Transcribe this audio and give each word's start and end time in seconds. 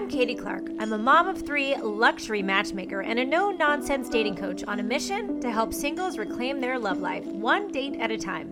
I'm 0.00 0.08
Katy 0.08 0.34
Clark. 0.34 0.70
I'm 0.78 0.94
a 0.94 0.98
mom 0.98 1.28
of 1.28 1.44
three, 1.44 1.76
luxury 1.76 2.42
matchmaker, 2.42 3.02
and 3.02 3.18
a 3.18 3.24
no 3.24 3.50
nonsense 3.50 4.08
dating 4.08 4.34
coach 4.34 4.64
on 4.64 4.80
a 4.80 4.82
mission 4.82 5.42
to 5.42 5.50
help 5.50 5.74
singles 5.74 6.16
reclaim 6.16 6.58
their 6.58 6.78
love 6.78 7.00
life, 7.00 7.26
one 7.26 7.70
date 7.70 8.00
at 8.00 8.10
a 8.10 8.16
time. 8.16 8.50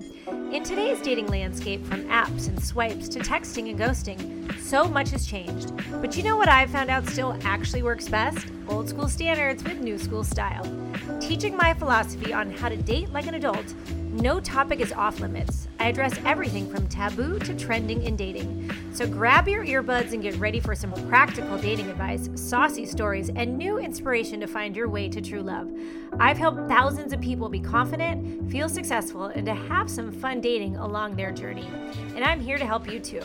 In 0.53 0.62
today's 0.62 1.00
dating 1.00 1.29
landscape, 1.29 1.82
from 1.86 2.04
apps 2.08 2.48
and 2.48 2.62
swipes 2.62 3.08
to 3.08 3.21
texting 3.21 3.71
and 3.71 3.80
ghosting, 3.80 4.61
so 4.61 4.84
much 4.89 5.08
has 5.08 5.26
changed. 5.26 5.72
But 6.03 6.18
you 6.18 6.22
know 6.22 6.36
what 6.36 6.50
I've 6.50 6.68
found 6.68 6.90
out 6.90 7.08
still 7.08 7.34
actually 7.43 7.82
works 7.82 8.11
best? 8.11 8.46
Old 8.68 8.86
school 8.86 9.08
standards 9.08 9.64
with 9.64 9.80
new 9.80 9.96
school 9.96 10.25
style. 10.25 10.71
Teaching 11.18 11.57
my 11.57 11.72
philosophy 11.72 12.30
on 12.30 12.50
how 12.50 12.68
to 12.68 12.76
date 12.76 13.11
like 13.11 13.26
an 13.26 13.36
adult 13.36 13.72
no 14.12 14.40
topic 14.40 14.80
is 14.80 14.93
off 14.93 15.21
limits. 15.21 15.68
I 15.79 15.89
address 15.89 16.18
everything 16.25 16.68
from 16.68 16.89
taboo 16.89 17.39
to 17.40 17.54
trending 17.54 18.03
in 18.03 18.17
dating. 18.17 18.68
So 18.92 19.06
grab 19.06 19.46
your 19.46 19.64
earbuds 19.64 20.12
and 20.12 20.22
get 20.22 20.36
ready 20.36 20.60
for 20.60 20.74
some 20.74 20.92
practical 21.08 21.56
dating 21.56 21.88
advice, 21.88 22.28
saucy 22.34 22.84
stories, 22.84 23.28
and 23.28 23.56
new 23.56 23.78
inspiration 23.78 24.40
to 24.40 24.46
find 24.46 24.74
your 24.74 24.88
way 24.88 25.08
to 25.08 25.20
true 25.20 25.42
love. 25.42 25.70
I've 26.18 26.38
helped 26.38 26.68
thousands 26.68 27.12
of 27.12 27.20
people 27.20 27.48
be 27.48 27.61
confident, 27.61 28.50
feel 28.50 28.68
successful, 28.68 29.26
and 29.26 29.46
to 29.46 29.54
have 29.54 29.88
some 29.88 30.11
fun 30.11 30.40
dating 30.40 30.76
along 30.76 31.16
their 31.16 31.30
journey. 31.30 31.68
And 32.16 32.24
I'm 32.24 32.41
here 32.41 32.58
to 32.58 32.66
help 32.66 32.91
you 32.91 32.98
too. 32.98 33.22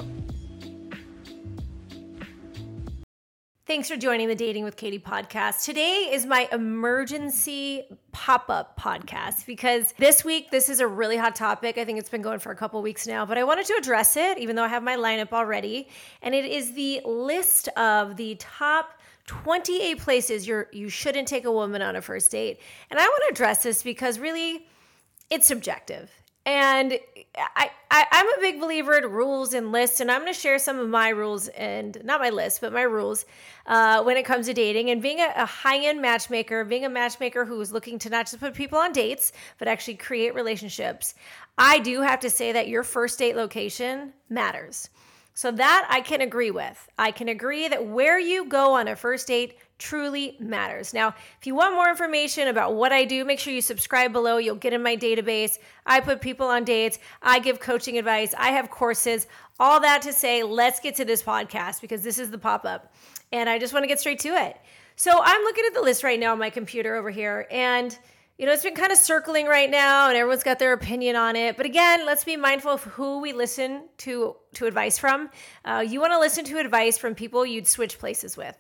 Thanks 3.66 3.88
for 3.88 3.96
joining 3.96 4.28
the 4.28 4.36
Dating 4.36 4.66
with 4.66 4.76
Katy 4.76 5.00
podcast. 5.00 5.64
Today 5.64 6.10
is 6.12 6.26
my 6.26 6.50
emergency 6.52 7.86
pop 8.12 8.50
up 8.50 8.78
podcast 8.78 9.46
because 9.46 9.94
this 9.98 10.26
week, 10.26 10.52
this 10.52 10.68
is 10.68 10.82
a 10.82 10.88
really 10.88 11.16
hot 11.16 11.34
topic. 11.34 11.78
I 11.78 11.86
think 11.86 11.98
it's 11.98 12.10
been 12.10 12.22
going 12.22 12.40
for 12.40 12.52
a 12.52 12.58
couple 12.58 12.82
weeks 12.82 13.08
now, 13.08 13.26
but 13.26 13.38
I 13.38 13.46
wanted 13.46 13.66
to 13.68 13.76
address 13.76 14.18
it, 14.18 14.38
even 14.38 14.58
though 14.58 14.66
I 14.66 14.68
have 14.68 14.84
my 14.84 14.98
lineup 14.98 15.32
already. 15.32 15.88
And 16.22 16.36
it 16.36 16.44
is 16.44 16.74
the 16.74 17.00
list 17.06 17.70
of 17.78 18.18
the 18.18 18.36
top 18.38 19.00
28 19.28 19.98
places 19.98 20.46
you're, 20.46 20.68
you 20.74 20.90
shouldn't 20.90 21.30
take 21.30 21.46
a 21.46 21.52
woman 21.52 21.82
on 21.82 21.96
a 21.96 22.02
first 22.02 22.32
date. 22.32 22.60
And 22.92 23.00
I 23.00 23.04
want 23.04 23.24
to 23.30 23.32
address 23.32 23.64
this 23.64 23.82
because 23.82 24.20
really, 24.20 24.68
it's 25.30 25.48
subjective. 25.48 26.12
And 26.46 27.00
I, 27.56 27.70
I 27.90 28.06
am 28.12 28.28
a 28.28 28.42
big 28.42 28.60
believer 28.60 28.98
in 28.98 29.10
rules 29.10 29.54
and 29.54 29.72
lists, 29.72 30.02
and 30.02 30.12
I'm 30.12 30.22
going 30.22 30.34
to 30.34 30.40
share 30.40 30.60
some 30.60 30.78
of 30.78 30.90
my 30.90 31.10
rules 31.10 31.48
and 31.50 31.98
not 32.04 32.20
my 32.20 32.32
list, 32.32 32.60
but 32.60 32.74
my 32.74 32.82
rules 32.82 33.26
uh, 33.66 34.04
when 34.04 34.18
it 34.18 34.24
comes 34.24 34.48
to 34.48 34.54
dating 34.54 34.90
and 34.90 35.02
being 35.02 35.20
a, 35.20 35.32
a 35.38 35.46
high 35.46 35.86
end 35.86 36.02
matchmaker, 36.02 36.66
being 36.66 36.84
a 36.84 36.90
matchmaker 36.90 37.46
who 37.46 37.62
is 37.62 37.72
looking 37.72 37.98
to 38.00 38.10
not 38.10 38.26
just 38.26 38.40
put 38.42 38.54
people 38.54 38.78
on 38.78 38.92
dates, 38.92 39.32
but 39.58 39.70
actually 39.70 39.96
create 39.96 40.36
relationships. 40.36 41.16
I 41.58 41.80
do 41.80 42.02
have 42.02 42.20
to 42.22 42.30
say 42.30 42.52
that 42.52 42.68
your 42.68 42.84
first 42.84 43.20
date 43.20 43.38
location 43.38 44.12
matters. 44.30 44.90
So 45.36 45.52
that 45.52 45.88
I 45.90 46.02
can 46.02 46.22
agree 46.22 46.52
with. 46.52 46.88
I 46.98 47.12
can 47.12 47.28
agree 47.28 47.68
that 47.68 47.88
where 47.88 48.20
you 48.20 48.46
go 48.46 48.74
on 48.74 48.88
a 48.88 48.96
first 48.96 49.28
date 49.28 49.58
truly 49.80 50.38
matters. 50.40 50.94
Now, 50.94 51.16
if 51.40 51.48
you 51.48 51.56
want 51.56 51.74
more 51.74 51.90
information 51.90 52.48
about 52.48 52.76
what 52.76 52.94
I 52.94 53.04
do, 53.04 53.26
make 53.26 53.40
sure 53.40 53.52
you 53.52 53.62
subscribe 53.62 54.14
below. 54.14 54.38
You'll 54.38 54.56
get 54.56 54.74
in 54.74 54.84
my 54.84 54.96
database. 54.96 55.58
I 55.86 56.00
put 56.02 56.22
people 56.22 56.48
on 56.48 56.64
dates, 56.64 57.00
I 57.22 57.40
give 57.40 57.60
coaching 57.60 57.98
advice, 57.98 58.34
I 58.38 58.50
have 58.50 58.70
courses. 58.70 59.28
All 59.60 59.80
that 59.82 60.04
to 60.04 60.14
say, 60.14 60.44
let's 60.44 60.80
get 60.80 60.96
to 60.96 61.06
this 61.06 61.24
podcast 61.24 61.82
because 61.82 62.04
this 62.04 62.20
is 62.20 62.30
the 62.30 62.38
pop 62.38 62.64
up. 62.64 62.94
And 63.32 63.50
I 63.50 63.58
just 63.58 63.74
want 63.74 63.84
to 63.84 63.88
get 63.88 64.00
straight 64.00 64.20
to 64.20 64.30
it. 64.30 64.58
So 64.96 65.12
I'm 65.22 65.42
looking 65.44 65.66
at 65.68 65.74
the 65.74 65.82
list 65.82 66.04
right 66.04 66.20
now 66.20 66.34
on 66.34 66.40
my 66.40 66.52
computer 66.52 66.96
over 66.96 67.10
here. 67.10 67.48
And 67.50 67.98
you 68.38 68.48
know, 68.48 68.52
it's 68.52 68.64
been 68.64 68.74
kind 68.74 68.92
of 68.92 68.98
circling 68.98 69.46
right 69.46 69.70
now 69.70 70.08
and 70.08 70.18
everyone's 70.18 70.44
got 70.44 70.58
their 70.58 70.74
opinion 70.74 71.16
on 71.16 71.36
it. 71.36 71.56
But 71.56 71.68
again, 71.68 72.06
let's 72.06 72.24
be 72.24 72.36
mindful 72.36 72.72
of 72.72 72.84
who 72.84 73.20
we 73.20 73.32
listen 73.32 73.84
to 74.00 74.36
to 74.56 74.66
advice 74.66 74.98
from. 74.98 75.30
Uh, 75.66 75.84
you 75.88 76.00
want 76.00 76.14
to 76.14 76.20
listen 76.20 76.44
to 76.46 76.58
advice 76.58 76.98
from 76.98 77.14
people 77.14 77.46
you'd 77.46 77.68
switch 77.68 78.00
places 78.00 78.36
with. 78.36 78.56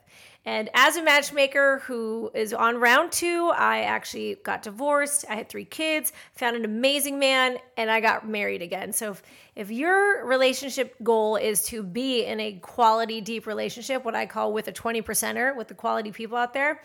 And 0.45 0.69
as 0.73 0.97
a 0.97 1.03
matchmaker 1.03 1.79
who 1.85 2.29
is 2.33 2.53
on 2.53 2.75
round 2.77 3.11
two, 3.11 3.51
I 3.55 3.81
actually 3.81 4.35
got 4.43 4.61
divorced. 4.61 5.25
I 5.29 5.35
had 5.35 5.47
three 5.47 5.65
kids, 5.65 6.11
found 6.33 6.57
an 6.57 6.65
amazing 6.65 7.17
man, 7.17 7.57
and 7.77 7.89
I 7.89 8.01
got 8.01 8.27
married 8.27 8.61
again. 8.61 8.91
So 8.91 9.11
if, 9.11 9.23
if 9.55 9.71
your 9.71 10.25
relationship 10.25 10.95
goal 11.01 11.37
is 11.37 11.63
to 11.67 11.81
be 11.81 12.25
in 12.25 12.39
a 12.41 12.53
quality, 12.53 13.21
deep 13.21 13.47
relationship, 13.47 14.03
what 14.03 14.15
I 14.15 14.25
call 14.25 14.51
with 14.51 14.67
a 14.67 14.73
20 14.73 15.01
percenter, 15.01 15.55
with 15.55 15.69
the 15.69 15.75
quality 15.75 16.11
people 16.11 16.37
out 16.37 16.53
there, 16.53 16.81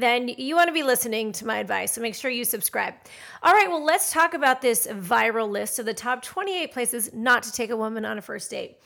then 0.00 0.28
you 0.28 0.56
want 0.56 0.68
to 0.68 0.72
be 0.72 0.82
listening 0.82 1.32
to 1.32 1.46
my 1.46 1.58
advice. 1.58 1.92
So 1.92 2.00
make 2.00 2.14
sure 2.14 2.30
you 2.30 2.44
subscribe. 2.44 2.94
All 3.42 3.52
right, 3.52 3.68
well, 3.68 3.84
let's 3.84 4.12
talk 4.12 4.34
about 4.34 4.60
this 4.60 4.86
viral 4.86 5.48
list 5.48 5.78
of 5.78 5.86
the 5.86 5.94
top 5.94 6.22
28 6.22 6.72
places 6.72 7.10
not 7.12 7.42
to 7.44 7.52
take 7.52 7.70
a 7.70 7.76
woman 7.76 8.04
on 8.04 8.18
a 8.18 8.22
first 8.22 8.50
date. 8.50 8.78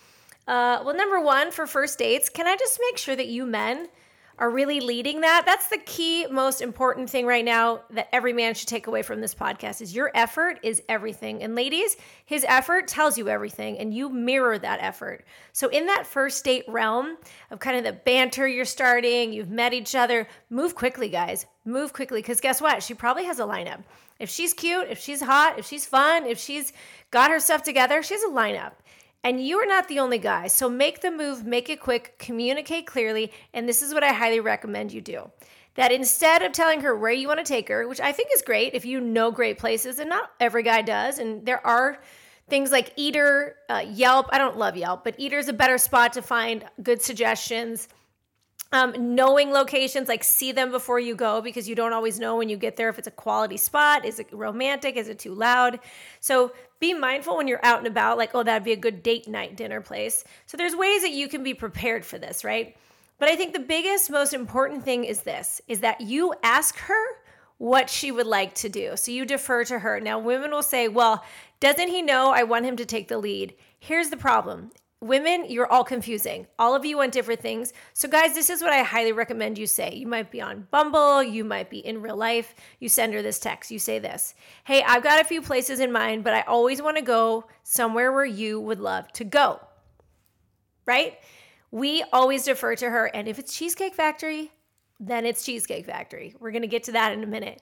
Uh, 0.47 0.83
well, 0.85 0.97
number 0.97 1.21
one 1.21 1.51
for 1.51 1.67
first 1.67 1.99
dates, 1.99 2.29
can 2.29 2.47
I 2.47 2.57
just 2.57 2.79
make 2.91 2.99
sure 2.99 3.15
that 3.15 3.29
you 3.29 3.47
men 3.47 3.89
are 4.39 4.51
really 4.51 4.81
leading 4.81 5.21
that 5.21 5.45
that's 5.47 5.69
the 5.69 5.79
key 5.79 6.27
most 6.27 6.61
important 6.61 7.09
thing 7.09 7.27
right 7.27 7.45
now 7.45 7.81
that 7.91 8.09
every 8.13 8.33
man 8.33 8.55
should 8.55 8.69
take 8.69 8.87
away 8.87 9.03
from 9.03 9.21
this 9.21 9.35
podcast 9.35 9.81
is 9.81 9.95
your 9.95 10.11
effort 10.15 10.59
is 10.63 10.83
everything. 10.89 11.43
And 11.43 11.55
ladies 11.55 11.97
his 12.25 12.45
effort 12.49 12.89
tells 12.89 13.19
you 13.19 13.29
everything 13.29 13.79
and 13.79 13.93
you 13.95 14.09
mirror 14.09 14.59
that 14.59 14.81
effort. 14.81 15.25
So 15.53 15.69
in 15.69 15.87
that 15.87 16.07
first 16.07 16.45
date 16.45 16.65
realm 16.69 17.17
of 17.51 17.61
kind 17.61 17.77
of 17.77 17.85
the 17.85 17.93
banter 17.93 18.47
you're 18.47 18.65
starting 18.65 19.33
you've 19.33 19.51
met 19.51 19.75
each 19.75 19.95
other 19.95 20.27
move 20.51 20.75
quickly 20.75 21.09
guys. 21.09 21.47
Move 21.65 21.93
quickly 21.93 22.21
because 22.21 22.41
guess 22.41 22.61
what? 22.61 22.83
She 22.83 22.95
probably 22.95 23.25
has 23.25 23.39
a 23.39 23.45
lineup. 23.45 23.83
If 24.19 24.31
she's 24.31 24.55
cute 24.55 24.89
if 24.89 24.99
she's 24.99 25.21
hot 25.21 25.59
if 25.59 25.67
she's 25.67 25.85
fun 25.85 26.27
if 26.27 26.39
she's 26.39 26.73
got 27.11 27.31
her 27.31 27.41
stuff 27.41 27.63
together 27.63 28.03
she 28.03 28.15
has 28.15 28.23
a 28.23 28.29
lineup 28.29 28.73
and 29.25 29.45
you 29.45 29.59
are 29.59 29.67
not 29.67 29.89
the 29.89 29.99
only 30.01 30.19
guy. 30.19 30.49
So 30.49 30.69
make 30.69 31.01
the 31.01 31.11
move, 31.11 31.45
make 31.45 31.71
it 31.71 31.81
quick, 31.81 32.19
communicate 32.19 32.87
clearly. 32.87 33.33
And 33.55 33.69
this 33.69 33.83
is 33.83 33.95
what 33.95 34.03
I 34.03 34.13
highly 34.13 34.41
recommend 34.41 34.93
you 34.93 35.01
do. 35.01 35.31
That 35.75 35.93
instead 35.93 36.43
of 36.43 36.53
telling 36.53 36.81
her 36.81 36.95
where 36.97 37.13
you 37.13 37.29
want 37.29 37.39
to 37.39 37.45
take 37.45 37.69
her, 37.69 37.89
which 37.89 38.01
I 38.01 38.13
think 38.13 38.29
is 38.35 38.43
great 38.43 38.75
if 38.75 38.85
you 38.85 39.01
know 39.01 39.31
great 39.31 39.59
places, 39.59 39.99
and 39.99 40.11
not 40.11 40.31
every 40.39 40.63
guy 40.63 40.83
does, 40.83 41.19
and 41.19 41.47
there 41.47 41.67
are 41.67 42.03
things 42.49 42.71
like 42.71 42.93
Eater, 42.97 43.57
uh, 43.71 43.83
Yelp. 43.89 44.27
I 44.31 44.39
don't 44.39 44.59
love 44.59 44.77
Yelp, 44.77 45.05
but 45.05 45.15
Eater 45.17 45.39
is 45.39 45.49
a 45.49 45.55
better 45.55 45.79
spot 45.79 46.13
to 46.15 46.23
find 46.23 46.65
good 46.83 47.01
suggestions. 47.01 47.89
Um, 48.73 49.15
knowing 49.15 49.51
locations, 49.51 50.09
like 50.09 50.25
see 50.25 50.51
them 50.53 50.71
before 50.71 50.99
you 50.99 51.15
go 51.15 51.43
because 51.43 51.69
you 51.69 51.75
don't 51.75 51.93
always 51.93 52.19
know 52.19 52.37
when 52.37 52.49
you 52.49 52.57
get 52.57 52.77
there 52.77 52.89
if 52.89 52.99
it's 52.99 53.07
a 53.07 53.11
quality 53.11 53.59
spot. 53.59 54.07
Is 54.07 54.19
it 54.19 54.29
romantic? 54.33 54.97
Is 54.97 55.09
it 55.09 55.19
too 55.19 55.35
loud? 55.35 55.79
So 56.21 56.53
be 56.83 56.93
mindful 56.93 57.37
when 57.37 57.49
you're 57.49 57.65
out 57.65 57.79
and 57.79 57.87
about, 57.87 58.19
like, 58.19 58.35
oh, 58.35 58.43
that'd 58.43 58.65
be 58.65 58.73
a 58.73 58.77
good 58.77 59.03
date 59.03 59.29
night 59.29 59.57
dinner 59.57 59.81
place. 59.81 60.25
So 60.47 60.57
there's 60.57 60.75
ways 60.75 61.03
that 61.03 61.13
you 61.13 61.29
can 61.29 61.43
be 61.43 61.55
prepared 61.55 62.05
for 62.05 62.19
this, 62.19 62.45
right? 62.45 62.77
But 63.19 63.29
I 63.29 63.37
think 63.37 63.53
the 63.53 63.61
biggest, 63.61 64.11
most 64.11 64.35
important 64.35 64.85
thing 64.85 65.05
is 65.05 65.23
this 65.23 65.63
is 65.69 65.81
that 65.81 66.01
you 66.01 66.35
ask 66.43 66.77
her 66.79 67.05
what 67.59 67.89
she 67.89 68.11
would 68.11 68.27
like 68.27 68.53
to 68.57 68.69
do. 68.69 68.97
So 68.97 69.13
you 69.13 69.25
defer 69.25 69.63
to 69.65 69.79
her. 69.79 70.01
Now, 70.01 70.19
women 70.19 70.51
will 70.51 70.65
say, 70.65 70.89
well, 70.89 71.25
doesn't 71.61 71.87
he 71.87 72.03
know 72.03 72.33
I 72.33 72.43
want 72.43 72.67
him 72.67 72.77
to 72.77 72.85
take 72.85 73.07
the 73.07 73.19
lead? 73.19 73.55
Here's 73.79 74.11
the 74.11 74.17
problem 74.17 74.73
women, 75.03 75.45
you're 75.49 75.71
all 75.71 75.85
confusing. 75.85 76.47
All 76.59 76.75
of 76.75 76.85
you 76.85 76.97
want 76.97 77.13
different 77.13 77.41
things. 77.41 77.73
So, 77.93 78.09
guys, 78.09 78.35
this 78.35 78.49
is 78.49 78.63
what 78.63 78.73
I 78.73 78.83
highly 78.83 79.13
recommend 79.13 79.59
you 79.59 79.67
say. 79.67 79.93
You 79.95 80.07
might 80.07 80.31
be 80.31 80.41
on 80.41 80.69
Bumble, 80.71 81.23
you 81.23 81.45
might 81.45 81.69
be 81.69 81.79
in 81.79 82.01
real 82.01 82.17
life. 82.17 82.55
You 82.79 82.89
send 82.89 83.13
her 83.13 83.21
this 83.21 83.41
text. 83.41 83.71
You 83.71 83.79
say 83.79 83.99
this 83.99 84.35
Hey, 84.65 84.83
I've 84.83 85.03
got 85.03 85.21
a 85.21 85.25
few 85.25 85.43
places 85.43 85.81
in 85.81 85.93
mind, 85.93 86.25
but 86.25 86.33
I 86.33 86.43
always 86.43 86.81
want 86.81 86.97
to 86.97 87.03
go 87.03 87.45
somewhere 87.65 88.13
where 88.13 88.25
you 88.25 88.61
would 88.61 88.81
love 88.81 89.13
to 89.15 89.25
go. 89.25 89.61
Right? 90.87 91.19
We 91.71 92.05
always 92.13 92.45
defer 92.45 92.77
to 92.77 92.89
her. 92.89 93.07
And 93.07 93.29
if 93.29 93.39
it's 93.39 93.57
Cheesecake 93.57 93.95
Factory, 93.95 94.53
then 95.01 95.27
it's 95.27 95.45
Cheesecake 95.45 95.87
Factory. 95.87 96.35
We're 96.39 96.53
going 96.53 96.63
to 96.63 96.69
get 96.69 96.85
to 96.85 96.93
that 96.93 97.13
in 97.13 97.25
a 97.25 97.27
minute. 97.27 97.61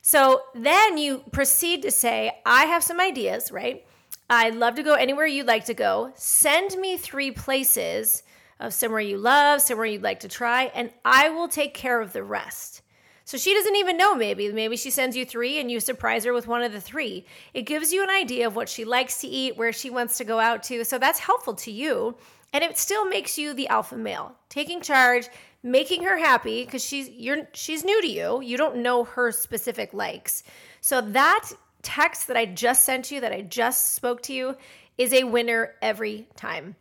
So 0.00 0.42
then 0.54 0.96
you 0.96 1.24
proceed 1.32 1.82
to 1.82 1.90
say, 1.90 2.32
I 2.46 2.64
have 2.64 2.82
some 2.82 3.00
ideas, 3.00 3.50
right? 3.52 3.84
I'd 4.30 4.54
love 4.54 4.74
to 4.74 4.82
go 4.82 4.94
anywhere 4.94 5.26
you'd 5.26 5.46
like 5.46 5.64
to 5.66 5.74
go. 5.74 6.12
Send 6.14 6.76
me 6.78 6.96
three 6.96 7.30
places 7.30 8.22
of 8.60 8.74
somewhere 8.74 9.00
you 9.00 9.16
love, 9.16 9.62
somewhere 9.62 9.86
you'd 9.86 10.02
like 10.02 10.20
to 10.20 10.28
try, 10.28 10.64
and 10.74 10.90
I 11.04 11.30
will 11.30 11.48
take 11.48 11.74
care 11.74 12.00
of 12.00 12.12
the 12.12 12.22
rest. 12.22 12.82
So 13.24 13.36
she 13.36 13.52
doesn't 13.52 13.76
even 13.76 13.98
know, 13.98 14.14
maybe. 14.14 14.50
Maybe 14.52 14.76
she 14.76 14.90
sends 14.90 15.14
you 15.14 15.26
three 15.26 15.58
and 15.58 15.70
you 15.70 15.80
surprise 15.80 16.24
her 16.24 16.32
with 16.32 16.46
one 16.46 16.62
of 16.62 16.72
the 16.72 16.80
three. 16.80 17.26
It 17.52 17.62
gives 17.62 17.92
you 17.92 18.02
an 18.02 18.08
idea 18.08 18.46
of 18.46 18.56
what 18.56 18.70
she 18.70 18.86
likes 18.86 19.20
to 19.20 19.28
eat, 19.28 19.58
where 19.58 19.72
she 19.72 19.90
wants 19.90 20.16
to 20.16 20.24
go 20.24 20.38
out 20.38 20.62
to. 20.64 20.82
So 20.82 20.98
that's 20.98 21.18
helpful 21.18 21.54
to 21.56 21.70
you. 21.70 22.16
And 22.54 22.64
it 22.64 22.78
still 22.78 23.04
makes 23.04 23.36
you 23.36 23.52
the 23.52 23.68
alpha 23.68 23.96
male, 23.96 24.34
taking 24.48 24.80
charge, 24.80 25.28
making 25.62 26.04
her 26.04 26.16
happy 26.16 26.64
because 26.64 26.82
she's 26.82 27.10
you're 27.10 27.46
she's 27.52 27.84
new 27.84 28.00
to 28.00 28.08
you. 28.08 28.40
You 28.40 28.56
don't 28.56 28.76
know 28.76 29.04
her 29.04 29.30
specific 29.30 29.92
likes. 29.92 30.42
So 30.80 31.02
that 31.02 31.50
text 31.82 32.26
that 32.28 32.36
I 32.36 32.46
just 32.46 32.84
sent 32.84 33.10
you, 33.10 33.20
that 33.20 33.32
I 33.32 33.42
just 33.42 33.94
spoke 33.94 34.22
to 34.22 34.32
you, 34.32 34.56
is 34.96 35.12
a 35.12 35.24
winner 35.24 35.74
every 35.80 36.28
time. 36.36 36.76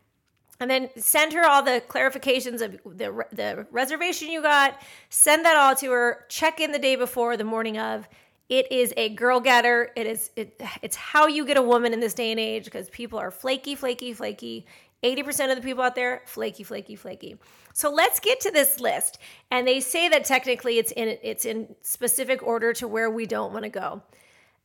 And 0.60 0.72
then 0.72 0.90
send 0.98 1.34
her 1.34 1.46
all 1.46 1.62
the 1.62 1.84
clarifications 1.88 2.62
of 2.62 2.98
the, 2.98 3.26
the 3.32 3.68
reservation 3.72 4.30
you 4.30 4.42
got. 4.42 4.82
Send 5.10 5.46
that 5.46 5.56
all 5.56 5.76
to 5.76 5.92
her. 5.92 6.26
Check 6.30 6.60
in 6.60 6.72
the 6.72 6.80
day 6.80 6.96
before, 6.96 7.38
the 7.38 7.44
morning 7.44 7.78
of. 7.78 8.08
It 8.50 8.72
is 8.72 8.94
a 8.98 9.10
girl 9.10 9.40
getter. 9.40 9.92
It 9.96 10.08
is 10.08 10.32
it, 10.36 10.60
it's 10.82 10.96
how 10.96 11.28
you 11.28 11.46
get 11.46 11.58
a 11.58 11.62
woman 11.62 11.94
in 11.94 12.00
this 12.00 12.14
day 12.14 12.32
and 12.32 12.40
age 12.40 12.66
because 12.66 12.90
people 12.90 13.20
are 13.20 13.30
flaky, 13.30 13.76
flaky, 13.76 14.14
flaky, 14.14 14.66
80% 15.04 15.52
of 15.52 15.58
the 15.58 15.62
people 15.62 15.84
out 15.84 15.96
there, 15.96 16.24
flaky, 16.26 16.64
flaky, 16.64 16.96
flaky. 16.96 17.38
So 17.74 17.92
let's 17.92 18.20
get 18.20 18.40
to 18.42 18.52
this 18.52 18.80
list. 18.80 19.20
And 19.52 19.68
they 19.68 19.80
say 19.80 20.10
that 20.10 20.26
technically 20.26 20.80
it's 20.80 20.92
in 20.94 21.18
it's 21.22 21.46
in 21.46 21.76
specific 21.82 22.42
order 22.42 22.74
to 22.74 22.88
where 22.88 23.12
we 23.12 23.26
don't 23.26 23.54
want 23.54 23.64
to 23.64 23.70
go. 23.70 24.02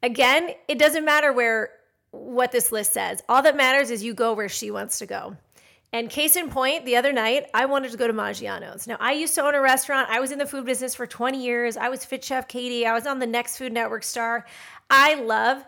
Again, 0.03 0.51
it 0.69 0.79
doesn't 0.79 1.05
matter 1.05 1.33
where 1.33 1.71
what 2.11 2.53
this 2.53 2.73
list 2.73 2.93
says. 2.93 3.23
All 3.29 3.43
that 3.43 3.57
matters 3.57 3.91
is 3.91 4.03
you 4.03 4.15
go 4.15 4.33
where 4.33 4.49
she 4.49 4.71
wants 4.71 4.99
to 4.99 5.07
go. 5.07 5.37
And 5.95 6.09
case 6.09 6.37
in 6.37 6.49
point, 6.49 6.87
the 6.87 6.97
other 6.97 7.13
night, 7.13 7.49
I 7.53 7.67
wanted 7.67 7.91
to 7.91 7.99
go 7.99 8.07
to 8.07 8.15
Maggiano's. 8.15 8.87
Now, 8.87 8.97
I 8.99 9.13
used 9.13 9.35
to 9.35 9.43
own 9.43 9.55
a 9.55 9.61
restaurant. 9.61 10.09
I 10.09 10.21
was 10.21 10.33
in 10.33 10.39
the 10.39 10.47
food 10.47 10.65
business 10.65 10.95
for 10.95 11.07
20 11.07 11.43
years. 11.43 11.77
I 11.77 11.91
was 11.91 12.03
Fit 12.05 12.25
Chef 12.25 12.49
Katy. 12.49 12.87
I 12.87 12.95
was 12.95 13.07
on 13.07 13.19
the 13.19 13.27
Next 13.27 13.59
Food 13.59 13.75
Network 13.75 14.03
star. 14.03 14.47
I 14.89 15.17
love 15.17 15.63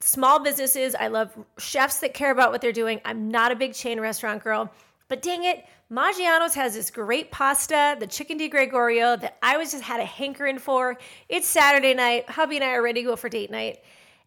small 0.00 0.42
businesses. 0.42 0.94
I 0.94 1.08
love 1.08 1.34
chefs 1.58 2.00
that 2.00 2.12
care 2.12 2.30
about 2.30 2.52
what 2.52 2.60
they're 2.60 2.72
doing. 2.72 3.00
I'm 3.06 3.28
not 3.28 3.52
a 3.52 3.56
big 3.56 3.72
chain 3.72 3.98
restaurant 3.98 4.44
girl, 4.44 4.70
but 5.08 5.22
dang 5.22 5.44
it, 5.44 5.64
Maggiano's 5.90 6.54
has 6.54 6.74
this 6.74 6.90
great 6.90 7.30
pasta, 7.30 7.96
the 8.00 8.06
chicken 8.06 8.38
di 8.38 8.48
Gregorio, 8.48 9.16
that 9.16 9.36
I 9.42 9.56
was 9.56 9.70
just 9.70 9.84
had 9.84 10.00
a 10.00 10.04
hankering 10.04 10.58
for. 10.58 10.98
It's 11.28 11.46
Saturday 11.46 11.94
night. 11.94 12.28
Hubby 12.30 12.56
and 12.56 12.64
I 12.64 12.72
are 12.72 12.82
ready 12.82 13.02
to 13.02 13.08
go 13.08 13.16
for 13.16 13.28
date 13.28 13.50
night. 13.50 13.78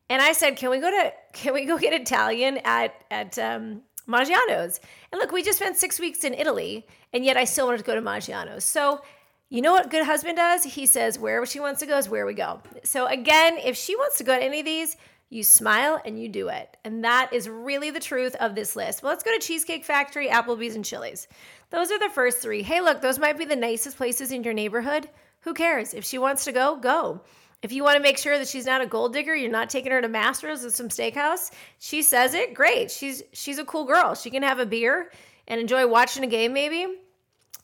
And 0.09 0.21
I 0.21 0.31
said, 0.33 0.55
"Can 0.55 0.69
we 0.69 0.79
go 0.79 0.89
to? 0.89 1.13
Can 1.33 1.53
we 1.53 1.65
go 1.65 1.77
get 1.77 1.99
Italian 1.99 2.59
at 2.63 2.93
at 3.11 3.37
um, 3.39 3.81
Maggiano's?" 4.07 4.79
And 5.11 5.19
look, 5.19 5.31
we 5.31 5.43
just 5.43 5.59
spent 5.59 5.77
six 5.77 5.99
weeks 5.99 6.23
in 6.23 6.33
Italy, 6.33 6.85
and 7.11 7.25
yet 7.25 7.37
I 7.37 7.43
still 7.43 7.65
wanted 7.65 7.79
to 7.79 7.83
go 7.83 7.95
to 7.95 8.01
Maggiano's. 8.01 8.63
So, 8.63 9.01
you 9.49 9.61
know 9.61 9.73
what 9.73 9.89
good 9.89 10.05
husband 10.05 10.37
does? 10.37 10.63
He 10.63 10.85
says, 10.85 11.19
"Wherever 11.19 11.45
she 11.45 11.59
wants 11.59 11.79
to 11.81 11.85
go 11.85 11.97
is 11.97 12.07
where 12.07 12.25
we 12.25 12.33
go." 12.33 12.61
So 12.83 13.07
again, 13.07 13.57
if 13.57 13.75
she 13.75 13.95
wants 13.95 14.17
to 14.19 14.23
go 14.23 14.37
to 14.37 14.43
any 14.43 14.59
of 14.59 14.65
these, 14.65 14.95
you 15.29 15.43
smile 15.43 16.01
and 16.05 16.21
you 16.21 16.29
do 16.29 16.47
it. 16.47 16.77
And 16.83 17.03
that 17.03 17.33
is 17.33 17.49
really 17.49 17.91
the 17.91 17.99
truth 17.99 18.35
of 18.35 18.55
this 18.55 18.75
list. 18.75 19.03
Well, 19.03 19.11
let's 19.11 19.23
go 19.23 19.33
to 19.33 19.45
Cheesecake 19.45 19.83
Factory, 19.83 20.29
Applebee's, 20.29 20.75
and 20.75 20.85
Chili's. 20.85 21.27
Those 21.69 21.91
are 21.91 21.99
the 21.99 22.09
first 22.09 22.37
three. 22.37 22.63
Hey, 22.63 22.81
look, 22.81 23.01
those 23.01 23.19
might 23.19 23.37
be 23.37 23.45
the 23.45 23.55
nicest 23.55 23.97
places 23.97 24.31
in 24.31 24.43
your 24.43 24.53
neighborhood. 24.53 25.09
Who 25.41 25.53
cares? 25.53 25.93
If 25.93 26.05
she 26.05 26.17
wants 26.17 26.45
to 26.45 26.51
go, 26.51 26.77
go. 26.77 27.21
If 27.61 27.71
you 27.71 27.83
want 27.83 27.97
to 27.97 28.03
make 28.03 28.17
sure 28.17 28.37
that 28.37 28.47
she's 28.47 28.65
not 28.65 28.81
a 28.81 28.85
gold 28.85 29.13
digger, 29.13 29.35
you're 29.35 29.51
not 29.51 29.69
taking 29.69 29.91
her 29.91 30.01
to 30.01 30.07
Mastro's 30.07 30.63
or 30.63 30.69
some 30.69 30.89
steakhouse. 30.89 31.51
She 31.79 32.03
says 32.03 32.33
it, 32.33 32.53
great. 32.53 32.91
She's 32.91 33.23
she's 33.33 33.57
a 33.57 33.65
cool 33.65 33.85
girl. 33.85 34.13
She 34.13 34.29
can 34.29 34.43
have 34.43 34.59
a 34.59 34.65
beer 34.65 35.11
and 35.47 35.59
enjoy 35.59 35.87
watching 35.87 36.23
a 36.23 36.27
game. 36.27 36.53
Maybe, 36.53 36.85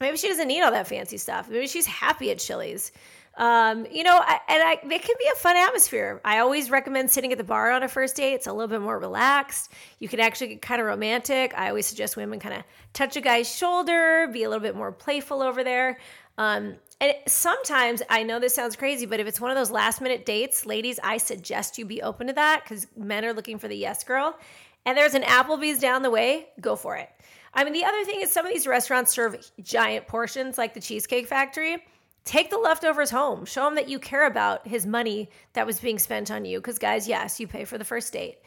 maybe 0.02 0.18
she 0.18 0.30
doesn't 0.30 0.48
need 0.48 0.64
all 0.64 0.72
that 0.72 0.88
fancy 0.88 1.18
stuff. 1.18 1.48
Maybe 1.48 1.68
she's 1.68 1.86
happy 1.86 2.32
at 2.32 2.40
Chili's. 2.40 2.92
Um, 3.36 3.88
you 3.92 4.04
know, 4.04 4.20
I, 4.22 4.40
and 4.48 4.62
I, 4.62 4.74
it 4.74 5.02
can 5.02 5.16
be 5.18 5.28
a 5.32 5.36
fun 5.36 5.58
atmosphere. 5.58 6.22
I 6.24 6.40
always 6.40 6.70
recommend 6.70 7.10
sitting 7.10 7.32
at 7.32 7.40
the 7.40 7.44
bar 7.44 7.72
on 7.72 7.82
a 7.82 7.88
first 7.88 8.16
date. 8.16 8.34
It's 8.34 8.48
a 8.48 8.54
little 8.54 8.68
bit 8.68 8.82
more 8.82 9.00
relaxed. 9.00 9.72
You 10.00 10.08
can 10.08 10.20
actually 10.20 10.50
get 10.50 10.62
kind 10.62 10.80
of 10.80 10.86
romantic. 10.88 11.54
I 11.58 11.70
always 11.70 11.88
suggest 11.88 12.16
women 12.16 12.40
kind 12.40 12.56
of 12.56 12.64
touch 12.94 13.16
a 13.16 13.22
guy's 13.22 13.54
shoulder, 13.54 14.28
be 14.32 14.44
a 14.44 14.50
little 14.50 14.62
bit 14.62 14.76
more 14.76 14.92
playful 14.92 15.42
over 15.42 15.64
there. 15.64 16.00
Um, 16.38 16.76
and 17.02 17.16
sometimes 17.28 18.02
I 18.10 18.24
know 18.24 18.40
this 18.40 18.54
sounds 18.54 18.76
crazy, 18.76 19.06
but 19.06 19.20
if 19.20 19.28
it's 19.28 19.42
one 19.42 19.52
of 19.52 19.58
those 19.58 19.72
last 19.72 20.00
minute 20.00 20.26
dates, 20.26 20.66
ladies, 20.66 21.00
I 21.04 21.18
suggest 21.18 21.78
you 21.78 21.86
be 21.86 22.02
open 22.02 22.28
to 22.28 22.34
that 22.34 22.62
because 22.64 22.88
men 22.96 23.26
are 23.26 23.34
looking 23.34 23.58
for 23.58 23.68
the 23.68 23.76
yes 23.76 24.04
girl. 24.04 24.38
And 24.86 24.98
there's 24.98 25.14
an 25.16 25.24
Applebee's 25.24 25.80
down 25.80 26.02
the 26.02 26.10
way, 26.10 26.50
go 26.62 26.76
for 26.76 26.98
it. 26.98 27.10
I 27.54 27.64
mean, 27.64 27.74
the 27.74 27.86
other 27.86 28.04
thing 28.04 28.22
is 28.22 28.32
some 28.32 28.46
of 28.46 28.52
these 28.52 28.68
restaurants 28.68 29.12
serve 29.12 29.38
giant 29.62 30.08
portions 30.08 30.58
like 30.58 30.74
the 30.74 30.80
Cheesecake 30.80 31.28
Factory. 31.28 31.84
Take 32.26 32.50
the 32.50 32.58
leftovers 32.58 33.12
home. 33.12 33.46
Show 33.46 33.68
him 33.68 33.76
that 33.76 33.90
you 33.90 34.00
care 34.00 34.26
about 34.26 34.68
his 34.68 34.86
money 34.86 35.30
that 35.54 35.66
was 35.66 35.80
being 35.80 36.00
spent 36.00 36.32
on 36.32 36.46
you. 36.46 36.60
Because, 36.60 36.80
guys, 36.80 37.08
yes, 37.08 37.40
you 37.40 37.48
pay 37.48 37.66
for 37.66 37.78
the 37.78 37.86
first 37.86 38.14
date. 38.14 38.38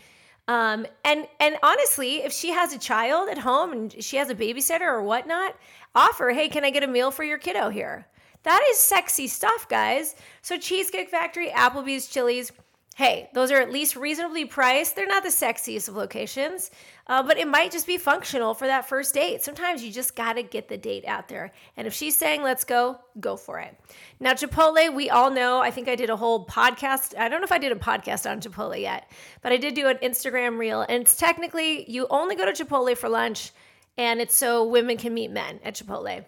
Um, 0.49 0.87
and 1.05 1.27
and 1.41 1.57
honestly, 1.63 2.19
if 2.19 2.33
she 2.33 2.53
has 2.53 2.73
a 2.73 2.79
child 2.79 3.29
at 3.29 3.39
home 3.39 3.73
and 3.73 4.05
she 4.05 4.17
has 4.17 4.31
a 4.31 4.35
babysitter 4.35 4.83
or 4.83 5.03
whatnot, 5.03 5.57
offer, 5.95 6.31
hey, 6.31 6.49
can 6.49 6.65
I 6.65 6.71
get 6.71 6.85
a 6.85 6.87
meal 6.87 7.11
for 7.11 7.25
your 7.25 7.39
kiddo 7.39 7.69
here? 7.69 8.07
That 8.45 8.65
is 8.71 8.79
sexy 8.79 9.27
stuff, 9.27 9.69
guys. 9.69 10.15
So 10.43 10.57
Cheesecake 10.57 11.11
Factory, 11.11 11.49
Applebee's, 11.49 12.07
Chili's, 12.07 12.53
hey, 12.97 13.29
those 13.35 13.51
are 13.51 13.61
at 13.61 13.71
least 13.71 13.95
reasonably 13.95 14.47
priced. 14.47 14.97
They're 14.97 15.07
not 15.07 15.23
the 15.23 15.29
sexiest 15.29 15.87
of 15.87 15.97
locations, 15.97 16.71
uh, 17.07 17.23
but 17.23 17.37
it 17.37 17.47
might 17.47 17.71
just 17.71 17.87
be 17.87 17.99
functional 17.99 18.55
for 18.55 18.67
that 18.67 18.89
first 18.89 19.13
date. 19.13 19.45
Sometimes 19.45 19.85
you 19.85 19.93
just 19.93 20.17
got 20.17 20.33
to 20.33 20.43
get 20.43 20.71
the 20.71 20.79
date 20.79 21.05
out 21.05 21.29
there. 21.29 21.53
And 21.77 21.87
if 21.87 21.93
she's 21.93 22.17
saying, 22.17 22.43
let's 22.43 22.65
go, 22.65 22.99
go 23.21 23.37
for 23.37 23.59
it. 23.59 23.79
Now, 24.19 24.33
Chipotle, 24.33 24.95
we 24.95 25.11
all 25.11 25.31
know, 25.31 25.61
I 25.61 25.71
think 25.71 25.89
I 25.89 25.95
did 25.95 26.09
a 26.09 26.17
whole 26.17 26.47
podcast. 26.47 27.15
I 27.19 27.29
don't 27.29 27.43
know 27.43 27.45
if 27.45 27.53
I 27.53 27.59
did 27.59 27.71
a 27.71 27.75
podcast 27.77 28.29
on 28.31 28.41
Chipotle 28.41 28.81
yet, 28.81 29.11
but 29.43 29.53
I 29.53 29.59
did 29.59 29.75
do 29.75 29.89
an 29.89 29.99
Instagram 29.99 30.57
reel. 30.57 30.81
And 30.81 31.03
it's 31.03 31.19
technically, 31.19 31.91
you 31.91 32.07
only 32.09 32.35
go 32.35 32.51
to 32.51 32.65
Chipotle 32.65 32.97
for 32.97 33.11
lunch, 33.11 33.51
and 33.99 34.23
it's 34.23 34.35
so 34.35 34.65
women 34.65 34.97
can 34.97 35.13
meet 35.13 35.31
men 35.31 35.61
at 35.63 35.75
Chipotle. 35.75 36.25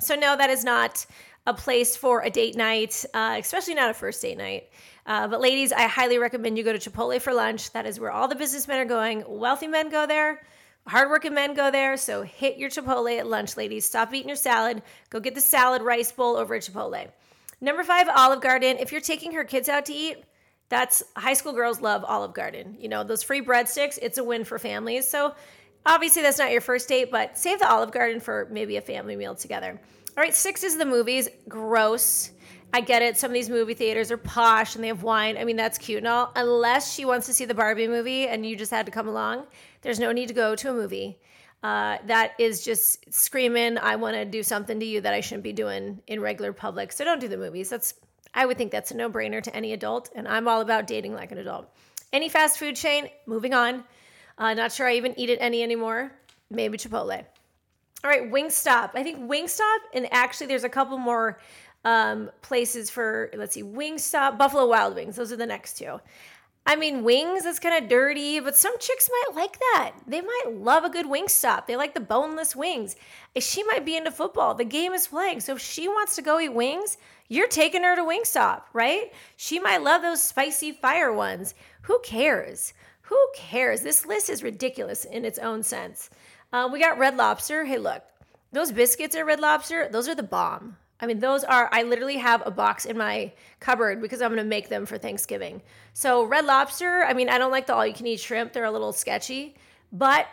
So, 0.00 0.14
no, 0.14 0.36
that 0.36 0.50
is 0.50 0.64
not 0.64 1.04
a 1.46 1.54
place 1.54 1.96
for 1.96 2.22
a 2.22 2.30
date 2.30 2.56
night, 2.56 3.04
uh, 3.14 3.36
especially 3.38 3.74
not 3.74 3.90
a 3.90 3.94
first 3.94 4.20
date 4.22 4.38
night. 4.38 4.68
Uh, 5.06 5.26
but 5.26 5.40
ladies, 5.40 5.72
I 5.72 5.82
highly 5.82 6.18
recommend 6.18 6.58
you 6.58 6.64
go 6.64 6.72
to 6.76 6.90
Chipotle 6.90 7.20
for 7.20 7.32
lunch. 7.32 7.72
That 7.72 7.86
is 7.86 7.98
where 7.98 8.10
all 8.10 8.28
the 8.28 8.34
businessmen 8.34 8.78
are 8.78 8.84
going. 8.84 9.24
Wealthy 9.26 9.66
men 9.66 9.90
go 9.90 10.06
there. 10.06 10.42
Hardworking 10.86 11.34
men 11.34 11.54
go 11.54 11.70
there. 11.70 11.96
So 11.96 12.22
hit 12.22 12.58
your 12.58 12.70
Chipotle 12.70 13.18
at 13.18 13.26
lunch, 13.26 13.56
ladies. 13.56 13.84
Stop 13.84 14.12
eating 14.14 14.28
your 14.28 14.36
salad. 14.36 14.82
Go 15.08 15.20
get 15.20 15.34
the 15.34 15.40
salad 15.40 15.82
rice 15.82 16.12
bowl 16.12 16.36
over 16.36 16.54
at 16.54 16.62
Chipotle. 16.62 17.08
Number 17.60 17.84
five, 17.84 18.08
Olive 18.08 18.40
Garden. 18.40 18.76
If 18.78 18.92
you're 18.92 19.00
taking 19.00 19.32
her 19.32 19.44
kids 19.44 19.68
out 19.68 19.86
to 19.86 19.92
eat, 19.92 20.24
that's 20.68 21.02
high 21.16 21.34
school 21.34 21.52
girls 21.52 21.80
love 21.80 22.04
Olive 22.04 22.32
Garden. 22.32 22.76
You 22.78 22.88
know, 22.88 23.02
those 23.02 23.22
free 23.22 23.42
breadsticks, 23.42 23.98
it's 24.00 24.18
a 24.18 24.24
win 24.24 24.44
for 24.44 24.58
families. 24.58 25.08
So 25.08 25.34
obviously 25.84 26.22
that's 26.22 26.38
not 26.38 26.52
your 26.52 26.60
first 26.60 26.88
date, 26.88 27.10
but 27.10 27.36
save 27.36 27.58
the 27.58 27.70
Olive 27.70 27.90
Garden 27.90 28.20
for 28.20 28.48
maybe 28.50 28.76
a 28.76 28.80
family 28.80 29.16
meal 29.16 29.34
together. 29.34 29.80
All 30.20 30.24
right, 30.24 30.34
six 30.34 30.62
is 30.62 30.76
the 30.76 30.84
movies. 30.84 31.30
Gross. 31.48 32.32
I 32.74 32.82
get 32.82 33.00
it. 33.00 33.16
Some 33.16 33.30
of 33.30 33.32
these 33.32 33.48
movie 33.48 33.72
theaters 33.72 34.10
are 34.10 34.18
posh 34.18 34.74
and 34.74 34.84
they 34.84 34.88
have 34.88 35.02
wine. 35.02 35.38
I 35.38 35.44
mean, 35.44 35.56
that's 35.56 35.78
cute 35.78 35.96
and 35.96 36.06
all. 36.06 36.30
Unless 36.36 36.92
she 36.92 37.06
wants 37.06 37.24
to 37.28 37.32
see 37.32 37.46
the 37.46 37.54
Barbie 37.54 37.88
movie 37.88 38.28
and 38.28 38.44
you 38.44 38.54
just 38.54 38.70
had 38.70 38.84
to 38.84 38.92
come 38.92 39.08
along, 39.08 39.46
there's 39.80 39.98
no 39.98 40.12
need 40.12 40.28
to 40.28 40.34
go 40.34 40.54
to 40.54 40.68
a 40.68 40.74
movie. 40.74 41.18
Uh, 41.62 41.96
that 42.04 42.32
is 42.38 42.62
just 42.62 43.10
screaming, 43.10 43.78
I 43.78 43.96
want 43.96 44.14
to 44.14 44.26
do 44.26 44.42
something 44.42 44.78
to 44.78 44.84
you 44.84 45.00
that 45.00 45.14
I 45.14 45.22
shouldn't 45.22 45.42
be 45.42 45.54
doing 45.54 46.02
in 46.06 46.20
regular 46.20 46.52
public. 46.52 46.92
So 46.92 47.02
don't 47.02 47.18
do 47.18 47.26
the 47.28 47.38
movies. 47.38 47.70
That's 47.70 47.94
I 48.34 48.44
would 48.44 48.58
think 48.58 48.72
that's 48.72 48.90
a 48.90 48.96
no 48.98 49.08
brainer 49.08 49.42
to 49.42 49.56
any 49.56 49.72
adult. 49.72 50.10
And 50.14 50.28
I'm 50.28 50.48
all 50.48 50.60
about 50.60 50.86
dating 50.86 51.14
like 51.14 51.32
an 51.32 51.38
adult. 51.38 51.74
Any 52.12 52.28
fast 52.28 52.58
food 52.58 52.76
chain, 52.76 53.08
moving 53.24 53.54
on. 53.54 53.84
Uh, 54.36 54.52
not 54.52 54.70
sure 54.70 54.86
I 54.86 54.96
even 54.96 55.18
eat 55.18 55.30
it 55.30 55.38
any 55.40 55.62
anymore. 55.62 56.12
Maybe 56.50 56.76
Chipotle. 56.76 57.24
All 58.02 58.10
right, 58.10 58.30
Wingstop. 58.30 58.90
I 58.94 59.02
think 59.02 59.18
Wingstop, 59.28 59.78
and 59.92 60.08
actually, 60.10 60.46
there's 60.46 60.64
a 60.64 60.68
couple 60.68 60.96
more 60.98 61.38
um, 61.84 62.30
places 62.42 62.90
for. 62.90 63.30
Let's 63.34 63.54
see, 63.54 63.62
Wingstop, 63.62 64.38
Buffalo 64.38 64.66
Wild 64.66 64.94
Wings. 64.94 65.16
Those 65.16 65.32
are 65.32 65.36
the 65.36 65.46
next 65.46 65.76
two. 65.78 66.00
I 66.66 66.76
mean, 66.76 67.04
wings, 67.04 67.44
that's 67.44 67.58
kind 67.58 67.82
of 67.82 67.88
dirty, 67.88 68.38
but 68.38 68.54
some 68.54 68.78
chicks 68.78 69.08
might 69.10 69.34
like 69.34 69.58
that. 69.58 69.92
They 70.06 70.20
might 70.20 70.44
love 70.52 70.84
a 70.84 70.90
good 70.90 71.06
Wingstop. 71.06 71.66
They 71.66 71.74
like 71.74 71.94
the 71.94 72.00
boneless 72.00 72.54
wings. 72.54 72.96
She 73.38 73.62
might 73.64 73.86
be 73.86 73.96
into 73.96 74.10
football. 74.10 74.54
The 74.54 74.64
game 74.64 74.92
is 74.92 75.08
playing. 75.08 75.40
So 75.40 75.54
if 75.54 75.60
she 75.60 75.88
wants 75.88 76.16
to 76.16 76.22
go 76.22 76.38
eat 76.38 76.50
wings, 76.50 76.98
you're 77.28 77.48
taking 77.48 77.82
her 77.82 77.96
to 77.96 78.02
Wingstop, 78.02 78.62
right? 78.72 79.12
She 79.36 79.58
might 79.58 79.82
love 79.82 80.02
those 80.02 80.22
spicy 80.22 80.72
fire 80.72 81.12
ones. 81.12 81.54
Who 81.82 81.98
cares? 82.04 82.74
Who 83.02 83.18
cares? 83.34 83.80
This 83.80 84.06
list 84.06 84.28
is 84.28 84.42
ridiculous 84.42 85.04
in 85.04 85.24
its 85.24 85.38
own 85.38 85.62
sense. 85.62 86.10
Uh, 86.52 86.68
we 86.72 86.80
got 86.80 86.98
Red 86.98 87.16
Lobster. 87.16 87.64
Hey, 87.64 87.78
look, 87.78 88.02
those 88.52 88.72
biscuits 88.72 89.14
at 89.14 89.24
Red 89.24 89.40
Lobster, 89.40 89.88
those 89.88 90.08
are 90.08 90.14
the 90.14 90.22
bomb. 90.22 90.76
I 90.98 91.06
mean, 91.06 91.20
those 91.20 91.44
are, 91.44 91.68
I 91.72 91.84
literally 91.84 92.18
have 92.18 92.42
a 92.44 92.50
box 92.50 92.84
in 92.84 92.98
my 92.98 93.32
cupboard 93.58 94.02
because 94.02 94.20
I'm 94.20 94.30
going 94.30 94.42
to 94.42 94.48
make 94.48 94.68
them 94.68 94.84
for 94.84 94.98
Thanksgiving. 94.98 95.62
So, 95.94 96.24
Red 96.24 96.44
Lobster, 96.44 97.04
I 97.04 97.14
mean, 97.14 97.28
I 97.28 97.38
don't 97.38 97.52
like 97.52 97.66
the 97.66 97.74
all 97.74 97.86
you 97.86 97.94
can 97.94 98.06
eat 98.06 98.20
shrimp, 98.20 98.52
they're 98.52 98.64
a 98.64 98.70
little 98.70 98.92
sketchy. 98.92 99.54
But 99.92 100.26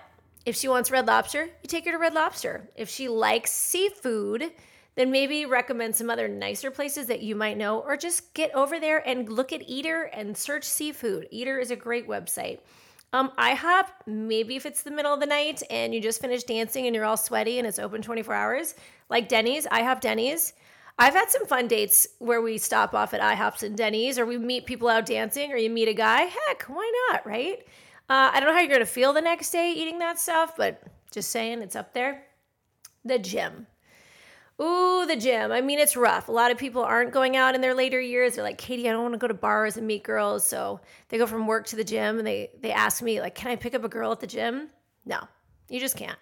if 0.46 0.56
she 0.56 0.68
wants 0.68 0.92
Red 0.92 1.08
Lobster, 1.08 1.46
you 1.46 1.68
take 1.68 1.86
her 1.86 1.92
to 1.92 1.98
Red 1.98 2.14
Lobster. 2.14 2.68
If 2.76 2.90
she 2.90 3.08
likes 3.08 3.52
seafood, 3.52 4.52
then 4.96 5.12
maybe 5.12 5.46
recommend 5.46 5.96
some 5.96 6.10
other 6.10 6.28
nicer 6.28 6.72
places 6.72 7.06
that 7.08 7.22
you 7.22 7.36
might 7.36 7.58
know, 7.58 7.80
or 7.80 7.96
just 7.96 8.34
get 8.34 8.54
over 8.56 8.80
there 8.80 9.08
and 9.08 9.30
look 9.30 9.54
at 9.54 9.70
Eater 9.70 10.10
and 10.12 10.36
search 10.36 10.64
seafood. 10.64 11.28
Eater 11.32 11.60
is 11.60 11.70
a 11.70 11.76
great 11.76 12.08
website. 12.08 12.60
Um, 13.14 13.32
IHOP, 13.38 13.86
maybe 14.06 14.56
if 14.56 14.66
it's 14.66 14.84
the 14.84 14.92
middle 14.92 15.14
of 15.14 15.20
the 15.20 15.26
night 15.26 15.64
and 15.70 15.94
you 15.94 16.02
just 16.02 16.22
finished 16.22 16.48
dancing 16.48 16.86
and 16.88 16.96
you're 16.96 17.06
all 17.06 17.18
sweaty 17.18 17.58
and 17.58 17.68
it's 17.68 17.80
open 17.80 18.02
24 18.02 18.34
hours, 18.34 18.76
like 19.10 19.30
Denny's, 19.30 19.66
IHOP 19.68 20.02
Denny's. 20.02 20.54
I've 21.00 21.14
had 21.14 21.30
some 21.30 21.46
fun 21.46 21.68
dates 21.68 22.08
where 22.20 22.42
we 22.42 22.58
stop 22.58 22.94
off 22.94 23.14
at 23.14 23.22
IHOPs 23.22 23.64
and 23.64 23.78
Denny's 23.78 24.20
or 24.20 24.26
we 24.26 24.38
meet 24.38 24.66
people 24.66 24.90
out 24.90 25.06
dancing 25.06 25.52
or 25.52 25.58
you 25.58 25.70
meet 25.70 25.88
a 25.88 25.94
guy. 25.94 26.24
Heck, 26.24 26.64
why 26.64 26.92
not, 27.12 27.26
right? 27.26 27.60
Uh, 28.10 28.32
I 28.34 28.40
don't 28.40 28.50
know 28.50 28.54
how 28.54 28.60
you're 28.60 28.70
going 28.70 28.80
to 28.80 28.86
feel 28.86 29.14
the 29.14 29.22
next 29.22 29.52
day 29.52 29.74
eating 29.74 30.00
that 30.00 30.20
stuff, 30.20 30.56
but 30.58 30.82
just 31.12 31.30
saying 31.30 31.62
it's 31.62 31.76
up 31.76 31.94
there. 31.94 32.26
The 33.06 33.20
gym. 33.20 33.68
Ooh, 34.60 35.06
the 35.06 35.16
gym. 35.16 35.52
I 35.52 35.62
mean, 35.62 35.78
it's 35.78 35.96
rough. 35.96 36.30
A 36.30 36.32
lot 36.32 36.50
of 36.50 36.58
people 36.58 36.84
aren't 36.84 37.12
going 37.12 37.36
out 37.36 37.54
in 37.54 37.62
their 37.62 37.76
later 37.76 38.02
years. 38.02 38.36
They're 38.36 38.44
like, 38.44 38.58
Katy, 38.58 38.90
I 38.90 38.92
don't 38.92 39.04
want 39.04 39.14
to 39.14 39.20
go 39.20 39.28
to 39.28 39.34
bars 39.34 39.78
and 39.78 39.86
meet 39.86 40.04
girls. 40.04 40.48
So 40.48 40.82
they 41.10 41.20
go 41.20 41.28
from 41.28 41.46
work 41.46 41.68
to 41.68 41.76
the 41.76 41.84
gym 41.84 42.18
and 42.18 42.26
they 42.26 42.50
they 42.60 42.72
ask 42.72 43.04
me, 43.04 43.22
like, 43.22 43.36
can 43.36 43.52
I 43.52 43.56
pick 43.56 43.76
up 43.76 43.84
a 43.84 43.90
girl 43.90 44.12
at 44.12 44.20
the 44.20 44.28
gym? 44.28 44.70
No. 45.06 45.20
You 45.70 45.80
just 45.80 45.96
can't. 45.96 46.18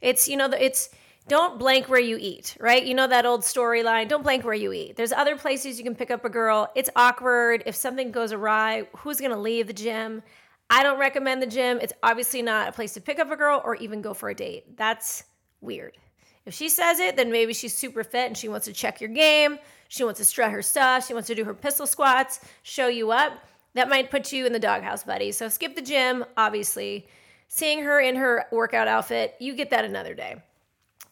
It's, 0.00 0.28
you 0.28 0.36
know, 0.36 0.46
it's 0.46 0.90
don't 1.28 1.58
blank 1.58 1.88
where 1.88 2.00
you 2.00 2.16
eat, 2.18 2.56
right? 2.58 2.84
You 2.84 2.94
know 2.94 3.06
that 3.06 3.26
old 3.26 3.42
storyline, 3.42 4.08
don't 4.08 4.22
blank 4.22 4.44
where 4.44 4.54
you 4.54 4.72
eat. 4.72 4.96
There's 4.96 5.12
other 5.12 5.36
places 5.36 5.78
you 5.78 5.84
can 5.84 5.94
pick 5.94 6.10
up 6.10 6.24
a 6.24 6.30
girl. 6.30 6.72
It's 6.74 6.88
awkward. 6.96 7.62
If 7.66 7.74
something 7.74 8.10
goes 8.10 8.32
awry, 8.32 8.88
who's 8.96 9.20
going 9.20 9.32
to 9.32 9.38
leave 9.38 9.66
the 9.66 9.74
gym? 9.74 10.22
I 10.70 10.82
don't 10.82 10.98
recommend 10.98 11.42
the 11.42 11.46
gym. 11.46 11.78
It's 11.82 11.92
obviously 12.02 12.40
not 12.40 12.70
a 12.70 12.72
place 12.72 12.94
to 12.94 13.00
pick 13.00 13.18
up 13.18 13.30
a 13.30 13.36
girl 13.36 13.60
or 13.64 13.76
even 13.76 14.00
go 14.00 14.14
for 14.14 14.30
a 14.30 14.34
date. 14.34 14.76
That's 14.76 15.24
weird. 15.60 15.98
If 16.48 16.54
she 16.54 16.70
says 16.70 16.98
it, 16.98 17.14
then 17.14 17.30
maybe 17.30 17.52
she's 17.52 17.76
super 17.76 18.02
fit 18.02 18.26
and 18.26 18.36
she 18.36 18.48
wants 18.48 18.64
to 18.64 18.72
check 18.72 19.02
your 19.02 19.10
game. 19.10 19.58
She 19.88 20.02
wants 20.02 20.18
to 20.18 20.24
strut 20.24 20.50
her 20.50 20.62
stuff. 20.62 21.06
She 21.06 21.12
wants 21.12 21.26
to 21.26 21.34
do 21.34 21.44
her 21.44 21.52
pistol 21.52 21.86
squats, 21.86 22.40
show 22.62 22.88
you 22.88 23.10
up. 23.10 23.46
That 23.74 23.90
might 23.90 24.10
put 24.10 24.32
you 24.32 24.46
in 24.46 24.54
the 24.54 24.58
doghouse, 24.58 25.04
buddy. 25.04 25.30
So 25.30 25.50
skip 25.50 25.76
the 25.76 25.82
gym, 25.82 26.24
obviously. 26.38 27.06
Seeing 27.48 27.82
her 27.82 28.00
in 28.00 28.16
her 28.16 28.46
workout 28.50 28.88
outfit, 28.88 29.34
you 29.38 29.54
get 29.54 29.68
that 29.70 29.84
another 29.84 30.14
day. 30.14 30.36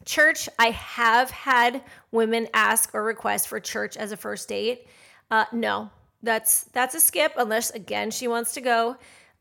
Church, 0.07 0.49
I 0.59 0.71
have 0.71 1.31
had 1.31 1.83
women 2.12 2.49
ask 2.55 2.95
or 2.95 3.02
request 3.05 3.49
for 3.49 3.61
church 3.61 3.99
as 3.99 4.12
a 4.12 4.16
first 4.16 4.49
date. 4.49 4.87
Uh, 5.31 5.45
no, 5.52 5.90
that's 6.23 6.64
that's 6.73 6.95
a 6.95 7.00
skip 7.00 7.35
unless 7.37 7.71
again 7.73 8.11
she 8.11 8.26
wants 8.26 8.55
to 8.55 8.62
go. 8.62 8.97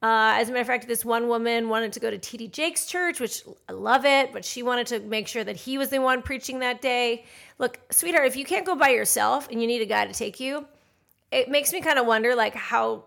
Uh, 0.05 0.35
as 0.37 0.49
a 0.49 0.51
matter 0.51 0.61
of 0.61 0.67
fact, 0.67 0.87
this 0.87 1.03
one 1.03 1.27
woman 1.27 1.67
wanted 1.67 1.91
to 1.91 1.99
go 1.99 2.11
to 2.11 2.19
TD 2.19 2.51
Jakes' 2.51 2.85
church, 2.85 3.19
which 3.19 3.41
I 3.67 3.71
love 3.71 4.05
it, 4.05 4.31
but 4.31 4.45
she 4.45 4.61
wanted 4.61 4.85
to 4.87 4.99
make 4.99 5.27
sure 5.27 5.43
that 5.43 5.55
he 5.55 5.79
was 5.79 5.89
the 5.89 5.97
one 5.97 6.21
preaching 6.21 6.59
that 6.59 6.79
day. 6.79 7.25
Look, 7.57 7.79
sweetheart, 7.89 8.27
if 8.27 8.35
you 8.35 8.45
can't 8.45 8.67
go 8.67 8.75
by 8.75 8.89
yourself 8.89 9.47
and 9.49 9.59
you 9.59 9.65
need 9.65 9.81
a 9.81 9.87
guy 9.87 10.05
to 10.05 10.13
take 10.13 10.39
you, 10.39 10.67
it 11.31 11.49
makes 11.49 11.73
me 11.73 11.81
kind 11.81 11.97
of 11.97 12.05
wonder 12.05 12.35
like 12.35 12.53
how 12.53 13.05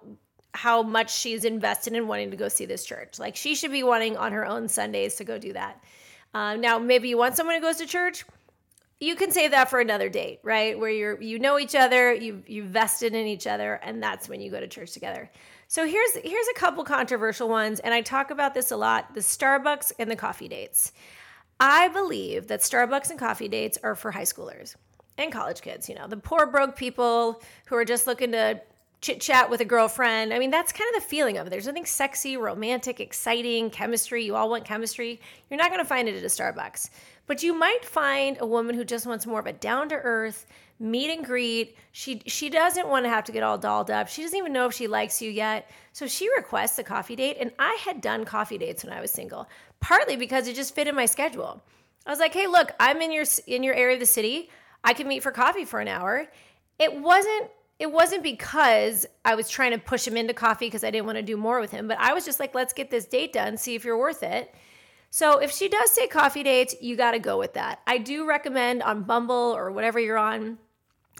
how 0.55 0.83
much 0.83 1.17
she's 1.17 1.45
invested 1.45 1.93
in 1.93 2.09
wanting 2.09 2.33
to 2.33 2.37
go 2.37 2.49
see 2.49 2.67
this 2.67 2.85
church. 2.85 3.21
Like 3.21 3.37
she 3.37 3.55
should 3.55 3.71
be 3.71 3.85
wanting 3.85 4.17
on 4.17 4.33
her 4.33 4.45
own 4.45 4.67
Sundays 4.67 5.14
to 5.17 5.25
go 5.25 5.38
do 5.38 5.52
that. 5.52 5.81
Uh, 6.35 6.57
now, 6.57 6.81
maybe 6.81 7.09
you 7.09 7.17
want 7.17 7.37
someone 7.37 7.55
who 7.55 7.62
goes 7.62 7.76
to 7.76 7.87
church. 7.87 8.25
You 8.99 9.14
can 9.14 9.31
save 9.31 9.52
that 9.52 9.71
for 9.71 9.78
another 9.78 10.09
date, 10.09 10.40
right? 10.43 10.76
Where 10.76 10.90
you're 10.90 11.23
you 11.23 11.38
know 11.38 11.61
each 11.61 11.76
other, 11.76 12.12
you 12.12 12.43
you 12.49 12.64
vested 12.64 13.14
in 13.14 13.28
each 13.28 13.47
other, 13.47 13.75
and 13.85 14.02
that's 14.02 14.28
when 14.28 14.40
you 14.40 14.50
go 14.50 14.59
to 14.59 14.67
church 14.67 14.90
together. 14.90 15.31
So 15.71 15.87
here's 15.87 16.15
here's 16.25 16.49
a 16.49 16.59
couple 16.59 16.83
controversial 16.83 17.47
ones, 17.47 17.79
and 17.81 17.93
I 17.93 18.01
talk 18.01 18.31
about 18.31 18.55
this 18.55 18.71
a 18.71 18.77
lot: 18.77 19.13
the 19.13 19.21
Starbucks 19.21 19.93
and 19.99 20.11
the 20.11 20.17
coffee 20.17 20.49
dates. 20.49 20.93
I 21.61 21.89
believe 21.89 22.47
that 22.47 22.61
Starbucks 22.61 23.11
and 23.11 23.19
coffee 23.19 23.49
dates 23.49 23.77
are 23.83 23.95
for 23.95 24.11
high 24.11 24.23
schoolers 24.23 24.77
and 25.19 25.31
college 25.31 25.61
kids. 25.61 25.87
You 25.87 25.97
know, 25.97 26.09
the 26.09 26.17
poor 26.17 26.47
broke 26.47 26.75
people 26.75 27.43
who 27.67 27.77
are 27.77 27.85
just 27.85 28.07
looking 28.07 28.33
to 28.33 28.63
chit 29.00 29.21
chat 29.21 29.49
with 29.49 29.61
a 29.61 29.64
girlfriend. 29.64 30.35
I 30.35 30.38
mean, 30.38 30.50
that's 30.50 30.73
kind 30.73 30.88
of 30.95 31.02
the 31.02 31.09
feeling 31.09 31.38
of 31.38 31.47
it. 31.47 31.50
There's 31.50 31.67
nothing 31.67 31.87
sexy, 31.87 32.37
romantic, 32.37 33.00
exciting, 33.00 33.71
chemistry. 33.71 34.25
You 34.25 34.37
all 34.37 34.50
want 34.50 34.64
chemistry. 34.64 35.21
You're 35.49 35.59
not 35.59 35.71
going 35.71 35.83
to 35.83 35.88
find 35.88 36.09
it 36.09 36.17
at 36.17 36.23
a 36.23 36.26
Starbucks. 36.26 36.90
But 37.26 37.43
you 37.43 37.55
might 37.55 37.85
find 37.85 38.38
a 38.40 38.47
woman 38.47 38.75
who 38.75 38.85
just 38.85 39.07
wants 39.07 39.26
more 39.26 39.40
of 39.40 39.47
a 39.47 39.52
down 39.52 39.88
to 39.90 39.95
earth 39.97 40.47
meet 40.81 41.11
and 41.11 41.25
greet. 41.25 41.76
She 41.93 42.23
she 42.26 42.49
doesn't 42.49 42.88
want 42.88 43.05
to 43.05 43.11
have 43.11 43.25
to 43.25 43.33
get 43.33 43.43
all 43.43 43.59
dolled 43.59 43.90
up. 43.90 44.09
She 44.09 44.23
doesn't 44.23 44.38
even 44.38 44.52
know 44.52 44.67
if 44.67 44.75
she 44.75 44.87
likes 44.87 45.21
you 45.21 45.31
yet. 45.31 45.71
So 45.93 46.07
she 46.07 46.28
requests 46.37 46.78
a 46.78 46.85
coffee 46.85 47.17
date 47.17 47.37
and 47.40 47.52
I 47.59 47.76
had 47.85 48.00
done 48.00 48.25
coffee 48.25 48.59
dates 48.59 48.85
when 48.85 48.93
I 48.93 49.00
was 49.00 49.11
single, 49.11 49.49
partly 49.81 50.17
because 50.17 50.47
it 50.47 50.55
just 50.55 50.75
fit 50.75 50.88
in 50.88 50.95
my 50.95 51.07
schedule. 51.07 51.62
I 52.07 52.11
was 52.11 52.21
like, 52.21 52.33
"Hey, 52.33 52.47
look, 52.47 52.73
I'm 52.81 53.02
in 53.02 53.12
your 53.12 53.25
in 53.47 53.62
your 53.62 53.75
area 53.75 53.95
of 53.95 54.00
the 54.00 54.07
city. 54.07 54.50
I 54.85 54.95
can 54.95 55.09
meet 55.09 55.23
for 55.23 55.33
coffee 55.33 55.64
for 55.64 55.81
an 55.81 55.88
hour." 55.88 56.26
It 56.78 56.95
wasn't 57.00 57.50
it 57.78 57.92
wasn't 57.92 58.23
because 58.23 59.06
I 59.25 59.35
was 59.35 59.49
trying 59.49 59.73
to 59.73 59.78
push 59.78 60.06
him 60.06 60.16
into 60.16 60.35
coffee 60.35 60.66
because 60.66 60.82
I 60.82 60.90
didn't 60.90 61.06
want 61.06 61.16
to 61.16 61.23
do 61.23 61.37
more 61.37 61.61
with 61.61 61.70
him, 61.70 61.87
but 61.87 61.99
I 61.99 62.12
was 62.12 62.25
just 62.25 62.40
like, 62.40 62.54
let's 62.54 62.73
get 62.73 62.90
this 62.90 63.04
date 63.04 63.32
done, 63.32 63.56
see 63.56 63.75
if 63.75 63.85
you're 63.85 63.99
worth 63.99 64.23
it. 64.23 64.52
So 65.11 65.38
if 65.38 65.50
she 65.52 65.68
does 65.68 65.90
say 65.92 66.06
coffee 66.06 66.42
dates, 66.42 66.75
you 66.80 66.97
got 66.97 67.12
to 67.12 67.18
go 67.18 67.38
with 67.38 67.54
that. 67.54 67.80
I 67.87 67.99
do 67.99 68.28
recommend 68.28 68.82
on 68.82 69.04
Bumble 69.04 69.54
or 69.56 69.70
whatever 69.70 69.99
you're 69.99 70.18
on, 70.18 70.58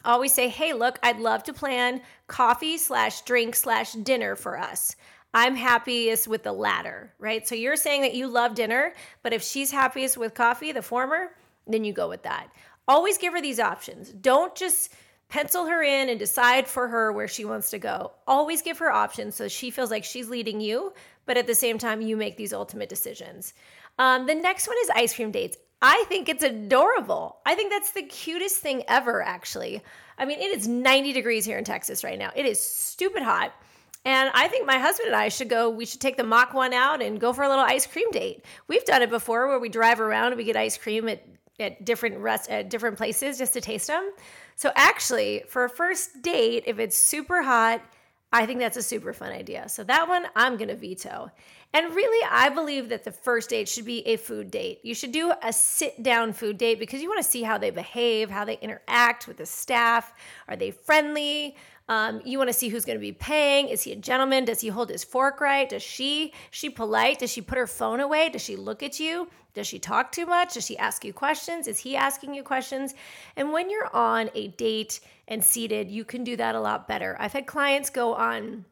always 0.04 0.34
say, 0.34 0.48
hey, 0.48 0.72
look, 0.72 0.98
I'd 1.02 1.20
love 1.20 1.44
to 1.44 1.52
plan 1.52 2.02
coffee 2.26 2.76
slash 2.76 3.22
drink 3.22 3.54
slash 3.54 3.92
dinner 3.92 4.36
for 4.36 4.58
us. 4.58 4.96
I'm 5.34 5.54
happiest 5.54 6.26
with 6.26 6.42
the 6.42 6.52
latter, 6.52 7.14
right? 7.18 7.46
So 7.46 7.54
you're 7.54 7.76
saying 7.76 8.02
that 8.02 8.14
you 8.14 8.26
love 8.26 8.54
dinner, 8.54 8.94
but 9.22 9.32
if 9.32 9.42
she's 9.42 9.70
happiest 9.70 10.16
with 10.16 10.34
coffee, 10.34 10.72
the 10.72 10.82
former, 10.82 11.28
then 11.66 11.84
you 11.84 11.92
go 11.92 12.08
with 12.08 12.22
that. 12.24 12.48
Always 12.86 13.18
give 13.18 13.34
her 13.34 13.42
these 13.42 13.60
options. 13.60 14.10
Don't 14.10 14.54
just 14.54 14.92
pencil 15.28 15.66
her 15.66 15.82
in 15.82 16.08
and 16.08 16.18
decide 16.18 16.66
for 16.66 16.88
her 16.88 17.12
where 17.12 17.28
she 17.28 17.44
wants 17.44 17.70
to 17.70 17.78
go. 17.78 18.12
Always 18.26 18.62
give 18.62 18.78
her 18.78 18.90
options 18.90 19.35
so 19.35 19.49
she 19.49 19.70
feels 19.70 19.90
like 19.90 20.04
she's 20.04 20.28
leading 20.28 20.61
you, 20.61 20.92
but 21.26 21.37
at 21.37 21.47
the 21.47 21.54
same 21.54 21.78
time, 21.78 22.00
you 22.00 22.16
make 22.16 22.37
these 22.37 22.52
ultimate 22.52 22.88
decisions. 22.88 23.52
Um, 23.99 24.26
the 24.26 24.35
next 24.35 24.66
one 24.66 24.76
is 24.82 24.90
ice 24.90 25.14
cream 25.14 25.30
dates. 25.30 25.56
I 25.80 26.04
think 26.08 26.28
it's 26.28 26.42
adorable. 26.42 27.38
I 27.47 27.54
think 27.54 27.70
that's 27.70 27.92
the 27.92 28.02
cutest 28.02 28.56
thing 28.56 28.82
ever, 28.88 29.23
actually. 29.23 29.82
I 30.16 30.25
mean, 30.25 30.40
it 30.40 30.56
is 30.56 30.66
90 30.66 31.12
degrees 31.12 31.44
here 31.44 31.58
in 31.58 31.64
Texas 31.64 32.02
right 32.02 32.18
now. 32.18 32.30
It 32.35 32.47
is 32.47 32.61
stupid 32.61 33.23
hot. 33.23 33.52
And 34.04 34.30
I 34.32 34.49
think 34.49 34.66
my 34.66 34.78
husband 34.78 35.08
and 35.08 35.16
I 35.16 35.28
should 35.28 35.49
go, 35.49 35.68
we 35.68 35.85
should 35.85 36.00
take 36.00 36.16
the 36.16 36.25
Mach 36.25 36.54
1 36.54 36.73
out 36.73 37.02
and 37.02 37.20
go 37.20 37.32
for 37.32 37.42
a 37.42 37.49
little 37.49 37.64
ice 37.64 37.87
cream 37.87 38.11
date. 38.11 38.44
We've 38.66 38.85
done 38.85 39.02
it 39.02 39.11
before 39.11 39.49
where 39.49 39.58
we 39.58 39.68
drive 39.68 40.00
around 40.00 40.28
and 40.28 40.37
we 40.37 40.44
get 40.44 40.56
ice 40.56 40.78
cream 40.78 41.08
at, 41.08 41.23
at 41.60 41.84
different 41.84 42.18
rest 42.18 42.50
at 42.50 42.70
different 42.70 42.96
places 42.96 43.38
just 43.38 43.52
to 43.54 43.60
taste 43.60 43.86
them. 43.86 44.12
So 44.56 44.72
actually, 44.74 45.44
for 45.48 45.64
a 45.64 45.70
first 45.70 46.22
date, 46.22 46.64
if 46.66 46.78
it's 46.78 46.96
super 46.96 47.42
hot, 47.42 47.82
I 48.32 48.44
think 48.44 48.60
that's 48.60 48.76
a 48.76 48.82
super 48.82 49.12
fun 49.12 49.32
idea. 49.32 49.68
So 49.68 49.84
that 49.84 50.08
one 50.08 50.26
I'm 50.36 50.56
going 50.56 50.68
to 50.68 50.76
veto. 50.76 51.30
And 51.72 51.94
really, 51.94 52.26
I 52.30 52.48
believe 52.48 52.88
that 52.88 53.04
the 53.04 53.12
first 53.12 53.50
date 53.50 53.68
should 53.68 53.84
be 53.84 54.06
a 54.06 54.16
food 54.16 54.50
date. 54.50 54.80
You 54.82 54.94
should 54.94 55.12
do 55.12 55.32
a 55.42 55.52
sit 55.52 56.02
down 56.02 56.32
food 56.32 56.58
date 56.58 56.78
because 56.78 57.02
you 57.02 57.08
want 57.08 57.22
to 57.22 57.30
see 57.30 57.42
how 57.42 57.58
they 57.58 57.70
behave, 57.70 58.30
how 58.30 58.44
they 58.44 58.58
interact 58.58 59.26
with 59.28 59.36
the 59.36 59.46
staff. 59.46 60.12
Are 60.48 60.56
they 60.56 60.70
friendly? 60.70 61.56
Um, 61.88 62.21
you 62.25 62.37
want 62.38 62.49
to 62.49 62.54
see 62.54 62.68
who's 62.68 62.85
going 62.85 62.99
to 62.99 63.00
be 63.00 63.12
paying. 63.12 63.68
Is 63.68 63.83
he 63.83 63.92
a 63.92 63.97
gentleman? 63.97 64.45
Does 64.45 64.61
he 64.61 64.68
hold 64.68 64.90
his 64.90 65.04
fork 65.04 65.40
right? 65.40 65.68
Does 65.68 65.83
she? 65.83 66.33
She 66.50 66.68
polite? 66.68 67.21
Does 67.21 67.30
she 67.30 67.40
put 67.40 67.57
her 67.57 67.66
phone 67.66 68.00
away? 68.00 68.28
Does 68.28 68.42
she 68.42 68.57
look 68.57 68.83
at 68.83 69.00
you? 69.00 69.28
Does 69.54 69.66
she 69.66 69.78
talk 69.78 70.12
too 70.12 70.26
much? 70.26 70.54
Does 70.54 70.66
she 70.66 70.76
ask 70.76 71.04
you 71.04 71.12
questions? 71.12 71.66
Is 71.66 71.78
he 71.78 71.97
asking 71.97 72.35
you 72.35 72.42
questions? 72.42 72.95
And 73.37 73.52
when 73.52 73.71
you're 73.71 73.95
on 73.95 74.30
a 74.35 74.49
date 74.49 75.00
and 75.26 75.42
seated, 75.42 75.90
you 75.90 76.04
can 76.04 76.25
do 76.25 76.37
that 76.37 76.54
a 76.54 76.61
lot 76.61 76.87
better. 76.87 77.16
I've 77.18 77.33
had 77.33 77.47
clients 77.47 77.90
go 77.90 78.14
on 78.14 78.64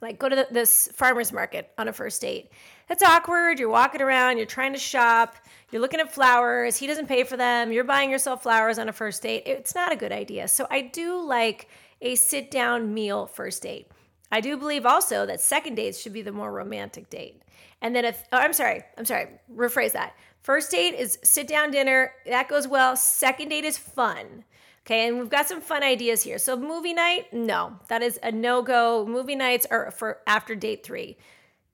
like 0.00 0.18
go 0.18 0.28
to 0.28 0.36
the, 0.36 0.46
this 0.50 0.88
farmer's 0.94 1.32
market 1.32 1.70
on 1.76 1.88
a 1.88 1.92
first 1.92 2.20
date. 2.20 2.50
That's 2.88 3.02
awkward. 3.02 3.58
You're 3.58 3.68
walking 3.68 4.00
around, 4.00 4.36
you're 4.36 4.46
trying 4.46 4.72
to 4.72 4.78
shop, 4.78 5.36
you're 5.70 5.82
looking 5.82 6.00
at 6.00 6.12
flowers. 6.12 6.76
He 6.76 6.86
doesn't 6.86 7.06
pay 7.06 7.24
for 7.24 7.36
them. 7.36 7.72
You're 7.72 7.84
buying 7.84 8.10
yourself 8.10 8.42
flowers 8.42 8.78
on 8.78 8.88
a 8.88 8.92
first 8.92 9.22
date. 9.22 9.42
It's 9.46 9.74
not 9.74 9.92
a 9.92 9.96
good 9.96 10.12
idea. 10.12 10.48
So 10.48 10.66
I 10.70 10.82
do 10.82 11.20
like 11.20 11.68
a 12.00 12.14
sit 12.14 12.50
down 12.50 12.94
meal 12.94 13.26
first 13.26 13.62
date. 13.62 13.90
I 14.30 14.40
do 14.40 14.56
believe 14.56 14.84
also 14.84 15.26
that 15.26 15.40
second 15.40 15.74
dates 15.74 16.00
should 16.00 16.12
be 16.12 16.22
the 16.22 16.32
more 16.32 16.52
romantic 16.52 17.08
date. 17.10 17.42
And 17.80 17.94
then 17.94 18.04
if, 18.04 18.22
oh, 18.32 18.38
I'm 18.38 18.52
sorry, 18.52 18.82
I'm 18.96 19.04
sorry, 19.04 19.28
rephrase 19.54 19.92
that. 19.92 20.14
First 20.42 20.70
date 20.70 20.94
is 20.94 21.18
sit 21.22 21.48
down 21.48 21.70
dinner. 21.70 22.12
That 22.26 22.48
goes 22.48 22.66
well. 22.66 22.96
Second 22.96 23.50
date 23.50 23.64
is 23.64 23.78
fun. 23.78 24.44
Okay, 24.86 25.06
and 25.06 25.18
we've 25.18 25.28
got 25.28 25.46
some 25.46 25.60
fun 25.60 25.82
ideas 25.82 26.22
here. 26.22 26.38
So, 26.38 26.56
movie 26.56 26.94
night, 26.94 27.30
no, 27.30 27.78
that 27.88 28.02
is 28.02 28.18
a 28.22 28.32
no 28.32 28.62
go. 28.62 29.04
Movie 29.06 29.36
nights 29.36 29.66
are 29.70 29.90
for 29.90 30.20
after 30.26 30.54
date 30.54 30.82
three. 30.82 31.18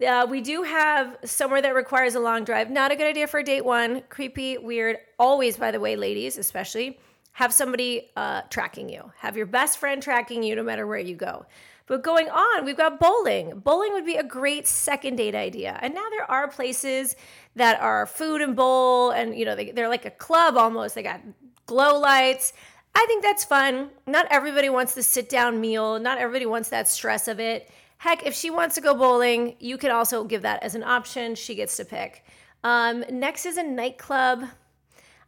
Uh, 0.04 0.26
we 0.28 0.40
do 0.40 0.64
have 0.64 1.16
somewhere 1.25 1.62
that 1.62 1.76
requires 1.76 2.16
a 2.16 2.21
long 2.21 2.43
drive. 2.43 2.71
Not 2.71 2.90
a 2.90 2.97
good 2.97 3.07
idea 3.07 3.28
for 3.28 3.40
date 3.45 3.64
one. 3.64 4.02
Creepy, 4.09 4.59
weird. 4.59 4.97
Always, 5.16 5.57
by 5.57 5.71
the 5.71 5.78
way, 5.78 5.95
ladies, 5.95 6.37
especially, 6.37 6.99
have 7.35 7.53
somebody 7.53 8.11
uh, 8.17 8.43
tracking 8.49 8.88
you. 8.88 9.12
Have 9.19 9.37
your 9.37 9.47
best 9.47 9.79
friend 9.79 10.03
tracking 10.03 10.43
you 10.43 10.57
no 10.57 10.62
matter 10.62 10.87
where 10.87 10.99
you 10.99 11.17
go. 11.17 11.47
But 11.87 12.03
going 12.03 12.31
on, 12.31 12.64
we've 12.64 12.76
got 12.76 12.99
bowling. 12.99 13.59
Bowling 13.59 13.93
would 13.93 14.07
be 14.07 14.17
a 14.17 14.23
great 14.23 14.67
second 14.67 15.17
date 15.17 15.35
idea. 15.35 15.79
And 15.83 15.95
now 15.95 16.09
there 16.11 16.31
are 16.31 16.49
places 16.49 17.14
that 17.57 17.79
are 17.81 18.07
food 18.07 18.41
and 18.41 18.57
bowl, 18.57 19.11
and 19.11 19.37
you 19.37 19.45
know 19.45 19.55
they, 19.55 19.71
they're 19.73 19.88
like 19.88 20.07
a 20.07 20.11
club 20.11 20.57
almost. 20.57 20.95
They 20.95 21.03
got 21.03 21.21
glow 21.67 21.99
lights. 21.99 22.53
I 22.95 23.05
think 23.07 23.23
that's 23.23 23.45
fun. 23.45 23.91
Not 24.07 24.26
everybody 24.31 24.71
wants 24.71 24.95
the 24.95 25.03
sit 25.03 25.29
down 25.29 25.61
meal. 25.61 25.99
Not 25.99 26.19
everybody 26.19 26.47
wants 26.47 26.69
that 26.71 26.88
stress 26.88 27.29
of 27.29 27.41
it. 27.41 27.71
Heck, 27.99 28.25
if 28.25 28.35
she 28.35 28.50
wants 28.50 28.76
to 28.76 28.81
go 28.81 28.95
bowling, 28.95 29.57
you 29.59 29.76
can 29.76 29.91
also 29.91 30.25
give 30.25 30.43
that 30.43 30.62
as 30.62 30.75
an 30.75 30.85
option. 30.85 31.35
She 31.35 31.55
gets 31.55 31.76
to 31.79 31.85
pick. 31.85 32.25
Um, 32.62 33.05
next 33.11 33.45
is 33.45 33.57
a 33.57 33.62
nightclub. 33.62 34.45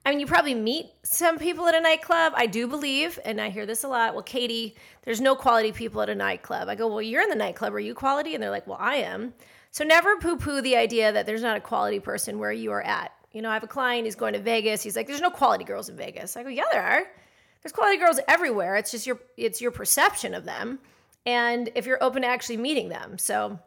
I 0.07 0.11
mean, 0.11 0.21
you 0.21 0.27
probably 0.29 0.55
meet 0.55 0.87
some 1.03 1.37
people 1.37 1.67
at 1.67 1.75
a 1.75 1.81
nightclub. 1.81 2.33
I 2.37 2.47
do 2.47 2.69
believe, 2.69 3.19
and 3.25 3.41
I 3.41 3.51
hear 3.51 3.67
this 3.67 3.83
a 3.83 3.89
lot. 3.89 4.15
Well, 4.15 4.23
Katy, 4.23 4.77
there's 5.03 5.21
no 5.21 5.35
quality 5.35 5.73
people 5.73 6.01
at 6.01 6.09
a 6.09 6.15
nightclub. 6.15 6.69
I 6.69 6.77
go, 6.77 6.87
well, 6.87 7.03
you're 7.03 7.23
in 7.23 7.29
the 7.29 7.35
nightclub. 7.35 7.75
Are 7.75 7.81
you 7.81 7.93
quality? 7.93 8.35
And 8.35 8.41
they're 8.41 8.53
like, 8.53 8.69
well, 8.69 8.79
I 8.81 8.97
am. 8.99 9.35
So 9.73 9.83
never 9.83 10.17
poo 10.19 10.37
poo 10.37 10.61
the 10.61 10.77
idea 10.77 11.13
that 11.13 11.27
there's 11.27 11.43
not 11.43 11.57
a 11.57 11.61
quality 11.61 11.99
person 11.99 12.39
where 12.39 12.53
you 12.53 12.71
are 12.71 12.83
at. 12.83 13.15
You 13.33 13.43
know, 13.43 13.51
I 13.51 13.55
have 13.55 13.65
a 13.65 13.67
client, 13.67 14.05
he's 14.05 14.15
going 14.15 14.35
to 14.35 14.39
Vegas. 14.39 14.81
He's 14.81 14.95
like, 14.95 15.09
there's 15.09 15.21
no 15.21 15.29
quality 15.29 15.65
girls 15.65 15.89
in 15.89 15.97
Vegas. 15.97 16.37
I 16.37 16.45
go, 16.45 16.51
yeah, 16.51 16.63
there 16.71 16.83
are. 16.83 17.03
There's 17.63 17.73
quality 17.73 17.99
girls 17.99 18.21
everywhere. 18.29 18.77
It's 18.77 18.93
just 18.93 19.09
your 19.09 19.19
it's 19.37 19.61
your 19.61 19.73
perception 19.73 20.35
of 20.35 20.45
them 20.45 20.79
and 21.27 21.69
if 21.75 21.85
you're 21.85 22.03
open 22.03 22.23
to 22.23 22.29
actually 22.29 22.59
meeting 22.59 22.89
them. 22.89 23.19
So 23.19 23.59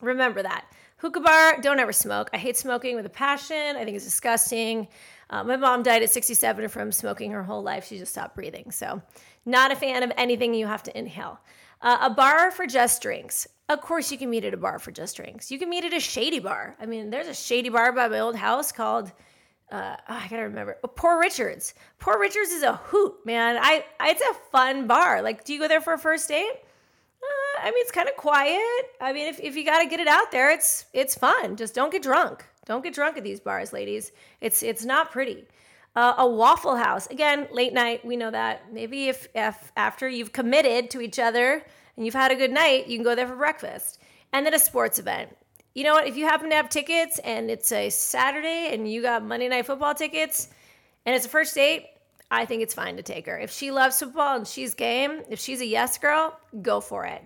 remember 0.00 0.40
that. 0.40 0.66
Hookah 0.98 1.20
bar, 1.20 1.60
don't 1.60 1.80
ever 1.80 1.92
smoke. 1.92 2.30
I 2.32 2.38
hate 2.38 2.56
smoking 2.56 2.94
with 2.94 3.04
a 3.04 3.10
passion. 3.10 3.76
I 3.76 3.84
think 3.84 3.96
it's 3.96 4.04
disgusting. 4.04 4.86
Uh, 5.30 5.42
my 5.44 5.56
mom 5.56 5.82
died 5.82 6.02
at 6.02 6.10
67 6.10 6.68
from 6.68 6.92
smoking 6.92 7.30
her 7.32 7.42
whole 7.42 7.62
life. 7.62 7.86
She 7.86 7.98
just 7.98 8.12
stopped 8.12 8.34
breathing. 8.34 8.70
So, 8.70 9.02
not 9.46 9.72
a 9.72 9.76
fan 9.76 10.02
of 10.02 10.12
anything 10.16 10.54
you 10.54 10.66
have 10.66 10.82
to 10.84 10.98
inhale. 10.98 11.40
Uh, 11.80 11.98
a 12.02 12.10
bar 12.10 12.50
for 12.50 12.66
just 12.66 13.02
drinks. 13.02 13.46
Of 13.68 13.80
course, 13.80 14.10
you 14.12 14.18
can 14.18 14.30
meet 14.30 14.44
at 14.44 14.54
a 14.54 14.58
bar 14.58 14.78
for 14.78 14.90
just 14.90 15.16
drinks. 15.16 15.50
You 15.50 15.58
can 15.58 15.70
meet 15.70 15.84
at 15.84 15.92
a 15.92 16.00
shady 16.00 16.38
bar. 16.38 16.76
I 16.80 16.86
mean, 16.86 17.10
there's 17.10 17.28
a 17.28 17.34
shady 17.34 17.68
bar 17.68 17.92
by 17.92 18.08
my 18.08 18.20
old 18.20 18.36
house 18.36 18.72
called, 18.72 19.10
uh, 19.70 19.96
oh, 20.08 20.14
I 20.14 20.28
gotta 20.28 20.42
remember, 20.42 20.78
oh, 20.84 20.88
Poor 20.88 21.18
Richards. 21.18 21.74
Poor 21.98 22.18
Richards 22.18 22.50
is 22.50 22.62
a 22.62 22.76
hoot, 22.76 23.14
man. 23.24 23.56
I, 23.60 23.84
I, 24.00 24.10
it's 24.10 24.22
a 24.22 24.34
fun 24.50 24.86
bar. 24.86 25.22
Like, 25.22 25.44
do 25.44 25.52
you 25.52 25.60
go 25.60 25.68
there 25.68 25.80
for 25.80 25.94
a 25.94 25.98
first 25.98 26.28
date? 26.28 26.52
Uh, 27.22 27.60
I 27.62 27.66
mean, 27.66 27.80
it's 27.80 27.90
kind 27.90 28.08
of 28.08 28.16
quiet. 28.16 28.60
I 29.00 29.12
mean, 29.12 29.28
if, 29.28 29.40
if 29.40 29.56
you 29.56 29.64
got 29.64 29.80
to 29.80 29.88
get 29.88 30.00
it 30.00 30.08
out 30.08 30.30
there, 30.30 30.50
it's 30.50 30.84
it's 30.92 31.14
fun. 31.14 31.56
Just 31.56 31.74
don't 31.74 31.90
get 31.90 32.02
drunk. 32.02 32.44
Don't 32.66 32.82
get 32.82 32.94
drunk 32.94 33.16
at 33.16 33.24
these 33.24 33.40
bars, 33.40 33.72
ladies. 33.72 34.12
It's 34.40 34.62
it's 34.62 34.84
not 34.84 35.10
pretty. 35.12 35.44
Uh, 35.96 36.14
a 36.18 36.26
Waffle 36.26 36.76
House 36.76 37.06
again, 37.06 37.46
late 37.52 37.72
night. 37.72 38.04
We 38.04 38.16
know 38.16 38.30
that. 38.30 38.72
Maybe 38.72 39.08
if 39.08 39.28
if 39.34 39.72
after 39.76 40.08
you've 40.08 40.32
committed 40.32 40.90
to 40.90 41.00
each 41.00 41.18
other 41.18 41.64
and 41.96 42.04
you've 42.04 42.14
had 42.14 42.32
a 42.32 42.36
good 42.36 42.50
night, 42.50 42.88
you 42.88 42.96
can 42.96 43.04
go 43.04 43.14
there 43.14 43.28
for 43.28 43.36
breakfast. 43.36 43.98
And 44.32 44.44
then 44.44 44.54
a 44.54 44.58
sports 44.58 44.98
event. 44.98 45.36
You 45.74 45.84
know 45.84 45.94
what? 45.94 46.06
If 46.06 46.16
you 46.16 46.24
happen 46.26 46.50
to 46.50 46.56
have 46.56 46.68
tickets 46.68 47.18
and 47.20 47.50
it's 47.50 47.70
a 47.72 47.90
Saturday 47.90 48.70
and 48.72 48.90
you 48.90 49.02
got 49.02 49.24
Monday 49.24 49.48
Night 49.48 49.66
Football 49.66 49.94
tickets 49.94 50.48
and 51.06 51.14
it's 51.14 51.26
a 51.26 51.28
first 51.28 51.54
date, 51.54 51.86
I 52.30 52.44
think 52.46 52.62
it's 52.62 52.74
fine 52.74 52.96
to 52.96 53.02
take 53.02 53.26
her. 53.26 53.38
If 53.38 53.52
she 53.52 53.70
loves 53.70 53.98
football 53.98 54.36
and 54.36 54.46
she's 54.46 54.74
game, 54.74 55.22
if 55.30 55.38
she's 55.38 55.60
a 55.60 55.66
yes 55.66 55.98
girl, 55.98 56.36
go 56.62 56.80
for 56.80 57.04
it. 57.04 57.22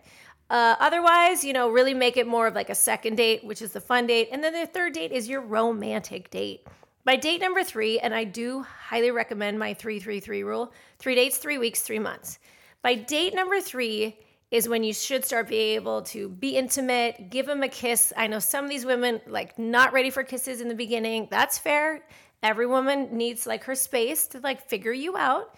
Uh, 0.51 0.77
otherwise, 0.81 1.45
you 1.45 1.53
know, 1.53 1.69
really 1.69 1.95
make 1.95 2.17
it 2.17 2.27
more 2.27 2.47
of 2.47 2.55
like 2.55 2.71
a 2.71 2.75
second 2.75 3.17
date, 3.17 3.45
which 3.45 3.61
is 3.61 3.73
the 3.73 3.81
fun 3.81 4.07
date. 4.07 4.29
And 4.33 4.43
then 4.43 4.55
the 4.55 4.67
third 4.67 4.95
date 4.95 5.13
is 5.13 5.29
your 5.29 5.43
romantic 5.43 6.31
date. 6.31 6.67
By 7.05 7.17
date 7.17 7.41
number 7.41 7.65
three, 7.65 7.99
and 7.99 8.15
I 8.15 8.25
do 8.25 8.63
highly 8.63 9.11
recommend 9.11 9.59
my 9.59 9.75
333 9.75 10.43
rule 10.43 10.73
three 10.99 11.15
dates, 11.15 11.39
three 11.39 11.59
weeks, 11.59 11.83
three 11.83 11.99
months. 11.99 12.39
By 12.83 12.95
date 12.95 13.35
number 13.35 13.61
three 13.61 14.19
is 14.51 14.69
when 14.69 14.83
you 14.83 14.95
should 14.95 15.25
start 15.25 15.49
being 15.49 15.75
able 15.75 16.03
to 16.03 16.29
be 16.29 16.57
intimate, 16.57 17.31
give 17.31 17.47
them 17.47 17.63
a 17.63 17.69
kiss. 17.69 18.13
I 18.17 18.27
know 18.27 18.39
some 18.39 18.65
of 18.65 18.71
these 18.71 18.87
women 18.87 19.21
like 19.27 19.59
not 19.59 19.93
ready 19.93 20.11
for 20.11 20.23
kisses 20.23 20.61
in 20.61 20.69
the 20.69 20.75
beginning. 20.75 21.29
That's 21.31 21.59
fair. 21.59 22.03
Every 22.43 22.67
woman 22.67 23.09
needs 23.17 23.47
like 23.47 23.65
her 23.65 23.75
space 23.75 24.27
to 24.29 24.41
like 24.41 24.67
figure 24.69 24.93
you 24.93 25.17
out. 25.17 25.55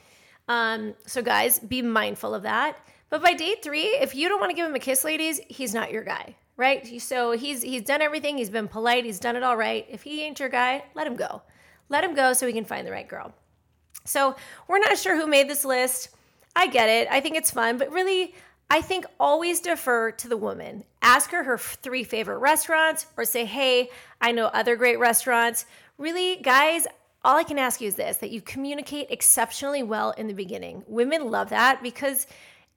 Um, 0.49 0.94
so 1.06 1.23
guys, 1.23 1.61
be 1.61 1.82
mindful 1.82 2.35
of 2.35 2.42
that. 2.42 2.78
But 3.10 3.22
by 3.22 3.34
date 3.34 3.62
three, 3.62 3.86
if 3.86 4.14
you 4.14 4.28
don't 4.28 4.40
want 4.40 4.50
to 4.50 4.56
give 4.56 4.66
him 4.66 4.74
a 4.74 4.78
kiss, 4.78 5.04
ladies, 5.04 5.40
he's 5.48 5.74
not 5.74 5.90
your 5.90 6.04
guy, 6.04 6.36
right? 6.56 7.00
So 7.02 7.32
he's 7.32 7.60
he's 7.60 7.82
done 7.82 8.00
everything. 8.00 8.38
He's 8.38 8.50
been 8.50 8.68
polite. 8.68 9.04
He's 9.04 9.20
done 9.20 9.36
it 9.36 9.42
all 9.42 9.56
right. 9.56 9.84
If 9.90 10.02
he 10.02 10.22
ain't 10.22 10.40
your 10.40 10.48
guy, 10.48 10.84
let 10.94 11.06
him 11.06 11.16
go. 11.16 11.42
Let 11.88 12.04
him 12.04 12.14
go 12.14 12.32
so 12.32 12.46
he 12.46 12.52
can 12.52 12.64
find 12.64 12.86
the 12.86 12.92
right 12.92 13.08
girl. 13.08 13.34
So 14.04 14.36
we're 14.68 14.78
not 14.78 14.96
sure 14.96 15.16
who 15.16 15.26
made 15.26 15.50
this 15.50 15.64
list. 15.64 16.10
I 16.54 16.68
get 16.68 16.88
it. 16.88 17.08
I 17.10 17.20
think 17.20 17.36
it's 17.36 17.50
fun, 17.50 17.78
but 17.78 17.90
really, 17.90 18.34
I 18.70 18.80
think 18.80 19.04
always 19.18 19.60
defer 19.60 20.12
to 20.12 20.28
the 20.28 20.36
woman. 20.36 20.84
Ask 21.02 21.30
her 21.30 21.42
her 21.42 21.58
three 21.58 22.04
favorite 22.04 22.38
restaurants 22.38 23.06
or 23.16 23.24
say, 23.24 23.44
hey, 23.44 23.90
I 24.20 24.30
know 24.30 24.46
other 24.46 24.76
great 24.76 25.00
restaurants. 25.00 25.66
Really, 25.98 26.36
guys, 26.36 26.86
all 27.24 27.36
I 27.36 27.42
can 27.42 27.58
ask 27.58 27.80
you 27.80 27.88
is 27.88 27.96
this 27.96 28.18
that 28.18 28.30
you 28.30 28.40
communicate 28.40 29.08
exceptionally 29.10 29.82
well 29.82 30.12
in 30.12 30.28
the 30.28 30.34
beginning. 30.34 30.84
Women 30.86 31.30
love 31.30 31.50
that 31.50 31.82
because 31.82 32.26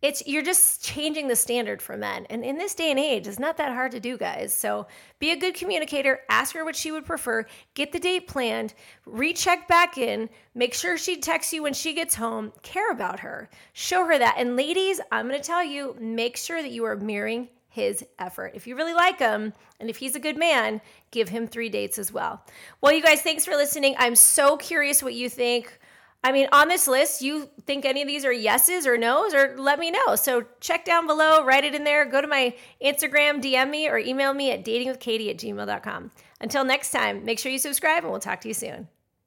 it's 0.03 0.21
you're 0.27 0.43
just 0.43 0.83
changing 0.83 1.29
the 1.29 1.35
standard 1.35 1.81
for 1.81 1.95
men. 1.95 2.27
And 2.29 2.43
in 2.43 2.57
this 2.57 2.75
day 2.75 2.91
and 2.91 2.99
age, 2.99 3.25
it's 3.25 3.39
not 3.39 3.55
that 3.57 3.71
hard 3.71 3.93
to 3.93 4.01
do, 4.01 4.17
guys. 4.17 4.53
So 4.53 4.85
be 5.17 5.31
a 5.31 5.37
good 5.37 5.55
communicator, 5.55 6.19
ask 6.29 6.53
her 6.53 6.65
what 6.65 6.75
she 6.75 6.91
would 6.91 7.05
prefer, 7.05 7.45
get 7.73 7.93
the 7.93 7.99
date 7.99 8.27
planned, 8.27 8.73
recheck 9.05 9.65
back 9.69 9.97
in, 9.97 10.29
make 10.53 10.73
sure 10.73 10.97
she 10.97 11.17
texts 11.17 11.53
you 11.53 11.63
when 11.63 11.73
she 11.73 11.93
gets 11.93 12.13
home, 12.13 12.51
care 12.61 12.91
about 12.91 13.21
her, 13.21 13.49
show 13.71 14.05
her 14.05 14.19
that. 14.19 14.35
And 14.37 14.57
ladies, 14.57 14.99
I'm 15.09 15.25
gonna 15.25 15.39
tell 15.39 15.63
you, 15.63 15.95
make 15.97 16.35
sure 16.35 16.61
that 16.61 16.71
you 16.71 16.83
are 16.83 16.97
mirroring 16.97 17.47
his 17.69 18.05
effort. 18.19 18.51
If 18.53 18.67
you 18.67 18.75
really 18.75 18.93
like 18.93 19.19
him 19.19 19.53
and 19.79 19.89
if 19.89 19.95
he's 19.95 20.15
a 20.15 20.19
good 20.19 20.37
man, 20.37 20.81
give 21.11 21.29
him 21.29 21.47
three 21.47 21.69
dates 21.69 21.97
as 21.97 22.11
well. 22.11 22.45
Well, 22.81 22.93
you 22.93 23.01
guys, 23.01 23.21
thanks 23.21 23.45
for 23.45 23.55
listening. 23.55 23.95
I'm 23.97 24.15
so 24.15 24.57
curious 24.57 25.01
what 25.01 25.13
you 25.13 25.29
think. 25.29 25.79
I 26.23 26.31
mean, 26.31 26.47
on 26.53 26.69
this 26.69 26.87
list, 26.87 27.21
you 27.21 27.49
think 27.65 27.83
any 27.83 28.01
of 28.01 28.07
these 28.07 28.23
are 28.23 28.31
yeses 28.31 28.87
or 28.87 28.97
nos, 28.97 29.33
or 29.33 29.55
let 29.57 29.77
me 29.77 29.91
know. 29.91 30.15
So 30.15 30.45
check 30.61 30.85
down 30.85 31.05
below, 31.05 31.43
write 31.43 31.65
it 31.65 31.75
in 31.75 31.83
there, 31.83 32.05
go 32.05 32.21
to 32.21 32.27
my 32.27 32.55
Instagram, 32.81 33.43
DM 33.43 33.69
me, 33.69 33.89
or 33.89 33.97
email 33.97 34.33
me 34.33 34.51
at 34.51 34.63
datingwithkaty 34.63 35.29
at 35.29 35.37
gmail.com. 35.37 36.11
Until 36.39 36.63
next 36.63 36.91
time, 36.91 37.25
make 37.25 37.39
sure 37.39 37.51
you 37.51 37.57
subscribe 37.57 38.03
and 38.03 38.11
we'll 38.11 38.21
talk 38.21 38.39
to 38.41 38.47
you 38.47 38.53
soon. 38.53 38.87